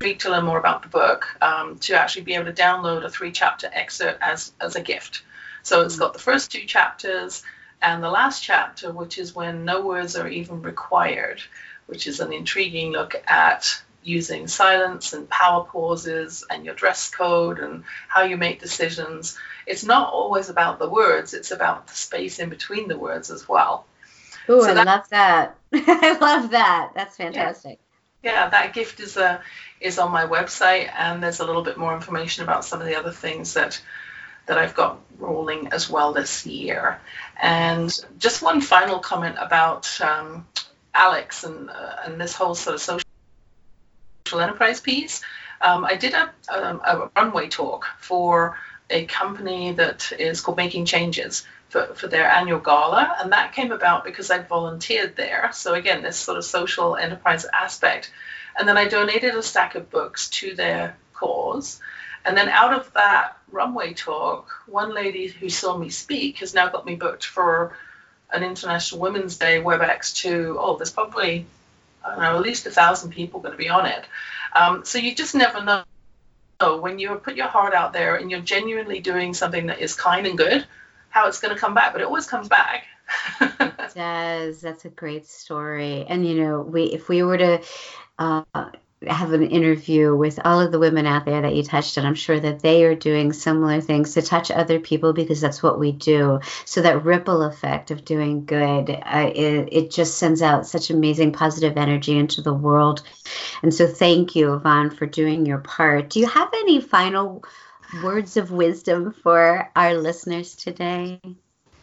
to 0.00 0.30
learn 0.30 0.44
more 0.44 0.58
about 0.58 0.82
the 0.82 0.88
book 0.88 1.26
um, 1.42 1.78
to 1.78 1.94
actually 1.94 2.22
be 2.22 2.34
able 2.34 2.46
to 2.46 2.52
download 2.52 3.04
a 3.04 3.10
three 3.10 3.32
chapter 3.32 3.68
excerpt 3.72 4.18
as, 4.22 4.52
as 4.60 4.76
a 4.76 4.80
gift. 4.80 5.22
So 5.62 5.82
it's 5.82 5.96
got 5.96 6.14
the 6.14 6.18
first 6.18 6.50
two 6.50 6.64
chapters 6.64 7.42
and 7.82 8.02
the 8.02 8.10
last 8.10 8.42
chapter, 8.42 8.92
which 8.92 9.18
is 9.18 9.34
when 9.34 9.64
no 9.64 9.84
words 9.86 10.16
are 10.16 10.28
even 10.28 10.62
required, 10.62 11.40
which 11.86 12.06
is 12.06 12.20
an 12.20 12.32
intriguing 12.32 12.92
look 12.92 13.14
at 13.26 13.82
using 14.02 14.48
silence 14.48 15.12
and 15.12 15.28
power 15.28 15.64
pauses 15.64 16.44
and 16.48 16.64
your 16.64 16.74
dress 16.74 17.10
code 17.10 17.58
and 17.58 17.84
how 18.08 18.22
you 18.22 18.36
make 18.36 18.60
decisions. 18.60 19.38
It's 19.66 19.84
not 19.84 20.12
always 20.12 20.48
about 20.48 20.78
the 20.78 20.88
words, 20.88 21.34
it's 21.34 21.50
about 21.50 21.86
the 21.86 21.94
space 21.94 22.38
in 22.38 22.48
between 22.48 22.88
the 22.88 22.98
words 22.98 23.30
as 23.30 23.48
well. 23.48 23.86
Oh, 24.48 24.62
so 24.62 24.74
I 24.74 24.82
love 24.82 25.08
that. 25.10 25.56
I 25.72 26.18
love 26.20 26.50
that. 26.50 26.92
That's 26.94 27.16
fantastic. 27.16 27.78
Yeah. 28.22 28.32
yeah, 28.32 28.48
that 28.48 28.72
gift 28.72 29.00
is 29.00 29.16
a 29.16 29.24
uh, 29.24 29.40
is 29.80 29.98
on 29.98 30.12
my 30.12 30.26
website 30.26 30.90
and 30.94 31.22
there's 31.22 31.40
a 31.40 31.46
little 31.46 31.62
bit 31.62 31.78
more 31.78 31.94
information 31.94 32.44
about 32.44 32.64
some 32.64 32.80
of 32.80 32.86
the 32.86 32.98
other 32.98 33.12
things 33.12 33.54
that 33.54 33.80
that 34.50 34.58
I've 34.58 34.74
got 34.74 34.98
rolling 35.16 35.68
as 35.68 35.88
well 35.88 36.12
this 36.12 36.44
year. 36.44 36.98
And 37.40 37.88
just 38.18 38.42
one 38.42 38.60
final 38.60 38.98
comment 38.98 39.36
about 39.38 40.00
um, 40.00 40.44
Alex 40.92 41.44
and, 41.44 41.70
uh, 41.70 41.96
and 42.04 42.20
this 42.20 42.34
whole 42.34 42.56
sort 42.56 42.74
of 42.74 42.80
social 42.80 44.40
enterprise 44.40 44.80
piece. 44.80 45.22
Um, 45.60 45.84
I 45.84 45.94
did 45.94 46.14
a, 46.14 46.32
a, 46.48 46.54
a, 46.54 47.10
runway 47.14 47.48
talk 47.48 47.84
for 48.00 48.58
a 48.90 49.04
company 49.04 49.70
that 49.74 50.10
is 50.18 50.40
called 50.40 50.56
Making 50.56 50.84
Changes 50.84 51.46
for, 51.68 51.94
for 51.94 52.08
their 52.08 52.28
annual 52.28 52.58
gala, 52.58 53.18
and 53.20 53.30
that 53.30 53.52
came 53.52 53.70
about 53.70 54.02
because 54.02 54.32
I 54.32 54.38
volunteered 54.38 55.14
there. 55.14 55.50
So 55.52 55.74
again, 55.74 56.02
this 56.02 56.16
sort 56.16 56.38
of 56.38 56.44
social 56.44 56.96
enterprise 56.96 57.46
aspect. 57.52 58.10
And 58.58 58.66
then 58.66 58.76
I 58.76 58.88
donated 58.88 59.36
a 59.36 59.44
stack 59.44 59.76
of 59.76 59.90
books 59.90 60.28
to 60.40 60.56
their 60.56 60.96
cause. 61.14 61.80
And 62.24 62.36
then 62.36 62.48
out 62.48 62.74
of 62.74 62.92
that 62.94 63.36
runway 63.50 63.94
talk, 63.94 64.50
one 64.66 64.94
lady 64.94 65.26
who 65.26 65.48
saw 65.48 65.76
me 65.76 65.88
speak 65.88 66.38
has 66.38 66.54
now 66.54 66.68
got 66.68 66.84
me 66.84 66.94
booked 66.94 67.24
for 67.24 67.76
an 68.32 68.42
International 68.42 69.00
Women's 69.00 69.36
Day 69.36 69.60
WebEx 69.60 70.16
to, 70.22 70.56
oh, 70.58 70.76
there's 70.76 70.90
probably, 70.90 71.46
I 72.04 72.10
don't 72.10 72.20
know, 72.20 72.36
at 72.36 72.42
least 72.42 72.66
a 72.66 72.70
thousand 72.70 73.10
people 73.10 73.40
going 73.40 73.52
to 73.52 73.58
be 73.58 73.68
on 73.68 73.86
it. 73.86 74.04
Um, 74.54 74.84
so 74.84 74.98
you 74.98 75.14
just 75.14 75.34
never 75.34 75.64
know 75.64 76.76
when 76.76 76.98
you 76.98 77.14
put 77.16 77.36
your 77.36 77.48
heart 77.48 77.74
out 77.74 77.92
there 77.92 78.16
and 78.16 78.30
you're 78.30 78.40
genuinely 78.40 79.00
doing 79.00 79.34
something 79.34 79.66
that 79.66 79.80
is 79.80 79.94
kind 79.94 80.26
and 80.26 80.36
good, 80.36 80.66
how 81.08 81.26
it's 81.28 81.40
going 81.40 81.54
to 81.54 81.60
come 81.60 81.74
back. 81.74 81.92
But 81.92 82.02
it 82.02 82.04
always 82.04 82.26
comes 82.26 82.48
back. 82.48 82.84
it 83.40 83.94
does. 83.94 84.60
That's 84.60 84.84
a 84.84 84.90
great 84.90 85.26
story. 85.26 86.04
And 86.06 86.26
you 86.26 86.42
know, 86.44 86.60
we 86.60 86.84
if 86.84 87.08
we 87.08 87.22
were 87.22 87.38
to 87.38 87.62
uh, 88.18 88.42
have 89.06 89.32
an 89.32 89.42
interview 89.42 90.14
with 90.14 90.38
all 90.44 90.60
of 90.60 90.72
the 90.72 90.78
women 90.78 91.06
out 91.06 91.24
there 91.24 91.40
that 91.40 91.54
you 91.54 91.62
touched 91.62 91.96
and 91.96 92.06
I'm 92.06 92.14
sure 92.14 92.38
that 92.38 92.60
they 92.60 92.84
are 92.84 92.94
doing 92.94 93.32
similar 93.32 93.80
things 93.80 94.12
to 94.14 94.22
touch 94.22 94.50
other 94.50 94.78
people 94.78 95.14
because 95.14 95.40
that's 95.40 95.62
what 95.62 95.78
we 95.78 95.92
do. 95.92 96.40
So 96.66 96.82
that 96.82 97.04
ripple 97.04 97.42
effect 97.42 97.90
of 97.90 98.04
doing 98.04 98.44
good, 98.44 98.90
uh, 98.90 99.30
it, 99.34 99.68
it 99.72 99.90
just 99.90 100.18
sends 100.18 100.42
out 100.42 100.66
such 100.66 100.90
amazing 100.90 101.32
positive 101.32 101.78
energy 101.78 102.18
into 102.18 102.42
the 102.42 102.52
world. 102.52 103.02
And 103.62 103.72
so 103.72 103.86
thank 103.86 104.36
you, 104.36 104.52
Yvonne, 104.52 104.90
for 104.90 105.06
doing 105.06 105.46
your 105.46 105.58
part. 105.58 106.10
Do 106.10 106.20
you 106.20 106.26
have 106.26 106.50
any 106.52 106.82
final 106.82 107.42
words 108.02 108.36
of 108.36 108.50
wisdom 108.50 109.12
for 109.12 109.70
our 109.74 109.94
listeners 109.94 110.54
today? 110.54 111.20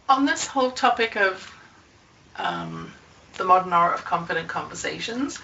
On 0.07 0.25
this 0.25 0.45
whole 0.45 0.69
topic 0.69 1.17
of 1.17 1.51
um, 2.35 2.93
the 3.37 3.43
modern 3.43 3.73
art 3.73 3.95
of 3.95 4.05
confident 4.05 4.47
conversations, 4.47 5.39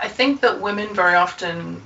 I 0.00 0.08
think 0.08 0.42
that 0.42 0.60
women 0.60 0.94
very 0.94 1.14
often 1.14 1.82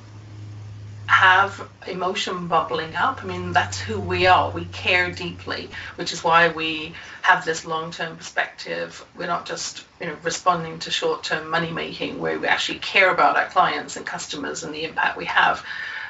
have 1.06 1.68
emotion 1.86 2.48
bubbling 2.48 2.94
up. 2.94 3.22
I 3.22 3.26
mean, 3.26 3.52
that's 3.52 3.78
who 3.78 4.00
we 4.00 4.26
are. 4.26 4.50
We 4.50 4.64
care 4.66 5.10
deeply, 5.10 5.70
which 5.96 6.12
is 6.12 6.24
why 6.24 6.48
we 6.48 6.94
have 7.22 7.44
this 7.44 7.64
long-term 7.64 8.16
perspective. 8.16 9.04
We're 9.16 9.26
not 9.26 9.46
just, 9.46 9.84
you 10.00 10.06
know, 10.06 10.16
responding 10.22 10.78
to 10.80 10.90
short-term 10.90 11.50
money 11.50 11.70
making, 11.70 12.18
where 12.18 12.38
we 12.38 12.46
actually 12.46 12.78
care 12.78 13.12
about 13.12 13.36
our 13.36 13.46
clients 13.46 13.96
and 13.96 14.06
customers 14.06 14.62
and 14.62 14.74
the 14.74 14.84
impact 14.84 15.16
we 15.16 15.26
have. 15.26 15.64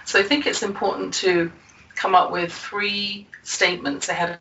So 0.05 0.19
I 0.19 0.23
think 0.23 0.47
it's 0.47 0.63
important 0.63 1.15
to 1.15 1.53
come 1.95 2.15
up 2.15 2.31
with 2.33 2.53
three 2.53 3.27
statements 3.43 4.09
ahead 4.09 4.41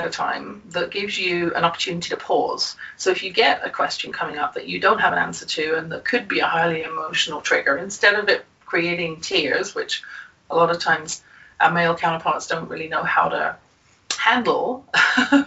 at 0.00 0.06
a 0.06 0.10
time 0.10 0.62
that 0.70 0.90
gives 0.90 1.16
you 1.18 1.54
an 1.54 1.64
opportunity 1.64 2.08
to 2.08 2.16
pause. 2.16 2.76
So 2.96 3.10
if 3.10 3.22
you 3.22 3.32
get 3.32 3.64
a 3.64 3.70
question 3.70 4.12
coming 4.12 4.38
up 4.38 4.54
that 4.54 4.66
you 4.66 4.80
don't 4.80 5.00
have 5.00 5.12
an 5.12 5.20
answer 5.20 5.46
to 5.46 5.76
and 5.76 5.92
that 5.92 6.04
could 6.04 6.26
be 6.26 6.40
a 6.40 6.46
highly 6.46 6.82
emotional 6.82 7.40
trigger, 7.40 7.76
instead 7.76 8.14
of 8.14 8.28
it 8.28 8.44
creating 8.66 9.20
tears, 9.20 9.74
which 9.74 10.02
a 10.50 10.56
lot 10.56 10.70
of 10.70 10.80
times 10.80 11.22
our 11.60 11.70
male 11.70 11.94
counterparts 11.94 12.48
don't 12.48 12.68
really 12.68 12.88
know 12.88 13.04
how 13.04 13.28
to 13.28 13.56
handle 14.18 14.84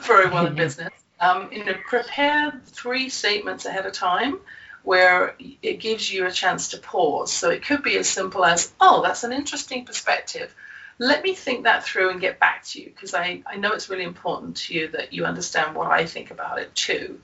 very 0.02 0.30
well 0.30 0.48
in 0.48 0.56
business, 0.56 0.94
um, 1.20 1.50
you 1.52 1.66
know, 1.66 1.74
prepare 1.86 2.62
three 2.68 3.10
statements 3.10 3.66
ahead 3.66 3.86
of 3.86 3.92
time 3.92 4.40
where 4.84 5.36
it 5.62 5.82
gives 5.82 6.10
you 6.10 6.26
a 6.26 6.32
chance 6.32 6.70
to 6.70 6.78
pause. 6.78 7.34
So 7.34 7.50
it 7.50 7.66
could 7.66 7.84
be 7.84 7.98
as 7.98 8.08
simple 8.08 8.46
as, 8.46 8.72
oh, 8.80 9.02
that's 9.02 9.26
an 9.26 9.34
interesting 9.34 9.84
perspective 9.84 10.56
let 11.00 11.24
me 11.24 11.34
think 11.34 11.64
that 11.64 11.84
through 11.84 12.10
and 12.10 12.22
get 12.22 12.40
back 12.40 12.64
to 12.66 12.82
you 12.82 12.88
because 12.90 13.14
I, 13.14 13.44
I 13.46 13.58
know 13.58 13.72
it's 13.74 13.90
really 13.90 14.04
important 14.04 14.58
to 14.58 14.74
you 14.74 14.88
that 14.90 15.14
you 15.14 15.26
understand 15.26 15.76
what 15.76 15.92
I 15.92 16.06
think 16.06 16.32
about 16.32 16.60
it 16.60 16.74
too. 16.74 17.20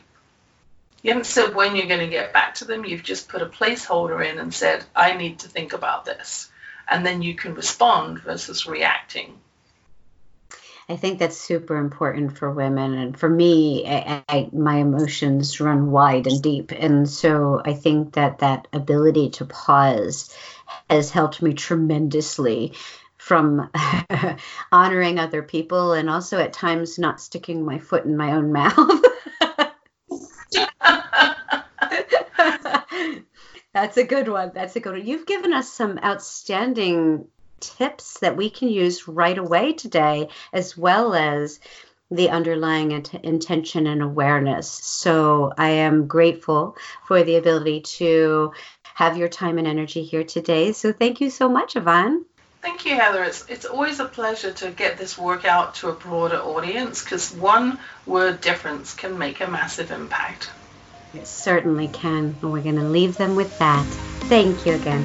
You 1.01 1.11
haven't 1.11 1.25
said 1.25 1.55
when 1.55 1.75
you're 1.75 1.87
going 1.87 1.99
to 1.99 2.07
get 2.07 2.33
back 2.33 2.55
to 2.55 2.65
them, 2.65 2.85
you've 2.85 3.03
just 3.03 3.27
put 3.27 3.41
a 3.41 3.45
placeholder 3.47 4.25
in 4.25 4.39
and 4.39 4.53
said, 4.53 4.85
I 4.95 5.15
need 5.15 5.39
to 5.39 5.49
think 5.49 5.73
about 5.73 6.05
this. 6.05 6.49
And 6.87 7.05
then 7.05 7.21
you 7.21 7.33
can 7.35 7.55
respond 7.55 8.19
versus 8.19 8.65
reacting. 8.65 9.39
I 10.87 10.97
think 10.97 11.19
that's 11.19 11.37
super 11.37 11.77
important 11.77 12.37
for 12.37 12.51
women, 12.51 12.93
and 12.93 13.17
for 13.17 13.29
me, 13.29 13.85
I, 13.87 14.21
I, 14.27 14.49
my 14.51 14.75
emotions 14.77 15.61
run 15.61 15.91
wide 15.91 16.27
and 16.27 16.41
deep, 16.43 16.73
and 16.73 17.09
so 17.09 17.61
I 17.63 17.73
think 17.73 18.15
that 18.15 18.39
that 18.39 18.67
ability 18.73 19.29
to 19.31 19.45
pause 19.45 20.35
has 20.89 21.09
helped 21.09 21.41
me 21.41 21.53
tremendously 21.53 22.73
from 23.23 23.69
honoring 24.73 25.17
other 25.17 25.41
people 25.41 25.93
and 25.93 26.09
also 26.09 26.39
at 26.39 26.51
times 26.51 26.99
not 26.99 27.21
sticking 27.21 27.63
my 27.63 27.79
foot 27.79 28.03
in 28.03 28.17
my 28.17 28.33
own 28.33 28.51
mouth. 28.51 28.75
That's 33.73 33.95
a 33.95 34.03
good 34.03 34.27
one. 34.27 34.51
That's 34.53 34.75
a 34.75 34.81
good 34.81 34.97
one. 34.97 35.07
You've 35.07 35.25
given 35.25 35.53
us 35.53 35.71
some 35.71 35.99
outstanding 36.03 37.25
tips 37.61 38.19
that 38.19 38.35
we 38.35 38.49
can 38.49 38.67
use 38.67 39.07
right 39.07 39.37
away 39.37 39.71
today, 39.71 40.27
as 40.51 40.77
well 40.77 41.15
as 41.15 41.61
the 42.11 42.29
underlying 42.29 42.91
int- 42.91 43.13
intention 43.13 43.87
and 43.87 44.01
awareness. 44.01 44.69
So 44.69 45.53
I 45.57 45.69
am 45.69 46.07
grateful 46.07 46.75
for 47.05 47.23
the 47.23 47.37
ability 47.37 47.83
to 47.99 48.51
have 48.83 49.15
your 49.17 49.29
time 49.29 49.57
and 49.59 49.67
energy 49.67 50.03
here 50.03 50.25
today. 50.25 50.73
So 50.73 50.91
thank 50.91 51.21
you 51.21 51.29
so 51.29 51.47
much, 51.47 51.77
Yvonne. 51.77 52.25
Thank 52.63 52.85
you, 52.85 52.95
Heather. 52.95 53.25
It's, 53.25 53.43
it's 53.49 53.65
always 53.65 53.99
a 53.99 54.05
pleasure 54.05 54.53
to 54.53 54.71
get 54.71 54.97
this 54.97 55.17
work 55.17 55.43
out 55.43 55.75
to 55.75 55.89
a 55.89 55.93
broader 55.93 56.37
audience 56.37 57.03
because 57.03 57.29
one 57.33 57.77
word 58.05 58.39
difference 58.39 58.93
can 58.93 59.17
make 59.17 59.41
a 59.41 59.47
massive 59.47 59.91
impact. 59.91 60.49
It 61.13 61.27
certainly 61.27 61.89
can. 61.89 62.37
And 62.41 62.53
we're 62.53 62.61
going 62.61 62.77
to 62.77 62.87
leave 62.87 63.17
them 63.17 63.35
with 63.35 63.59
that. 63.59 63.85
Thank 64.29 64.65
you 64.65 64.75
again. 64.75 65.03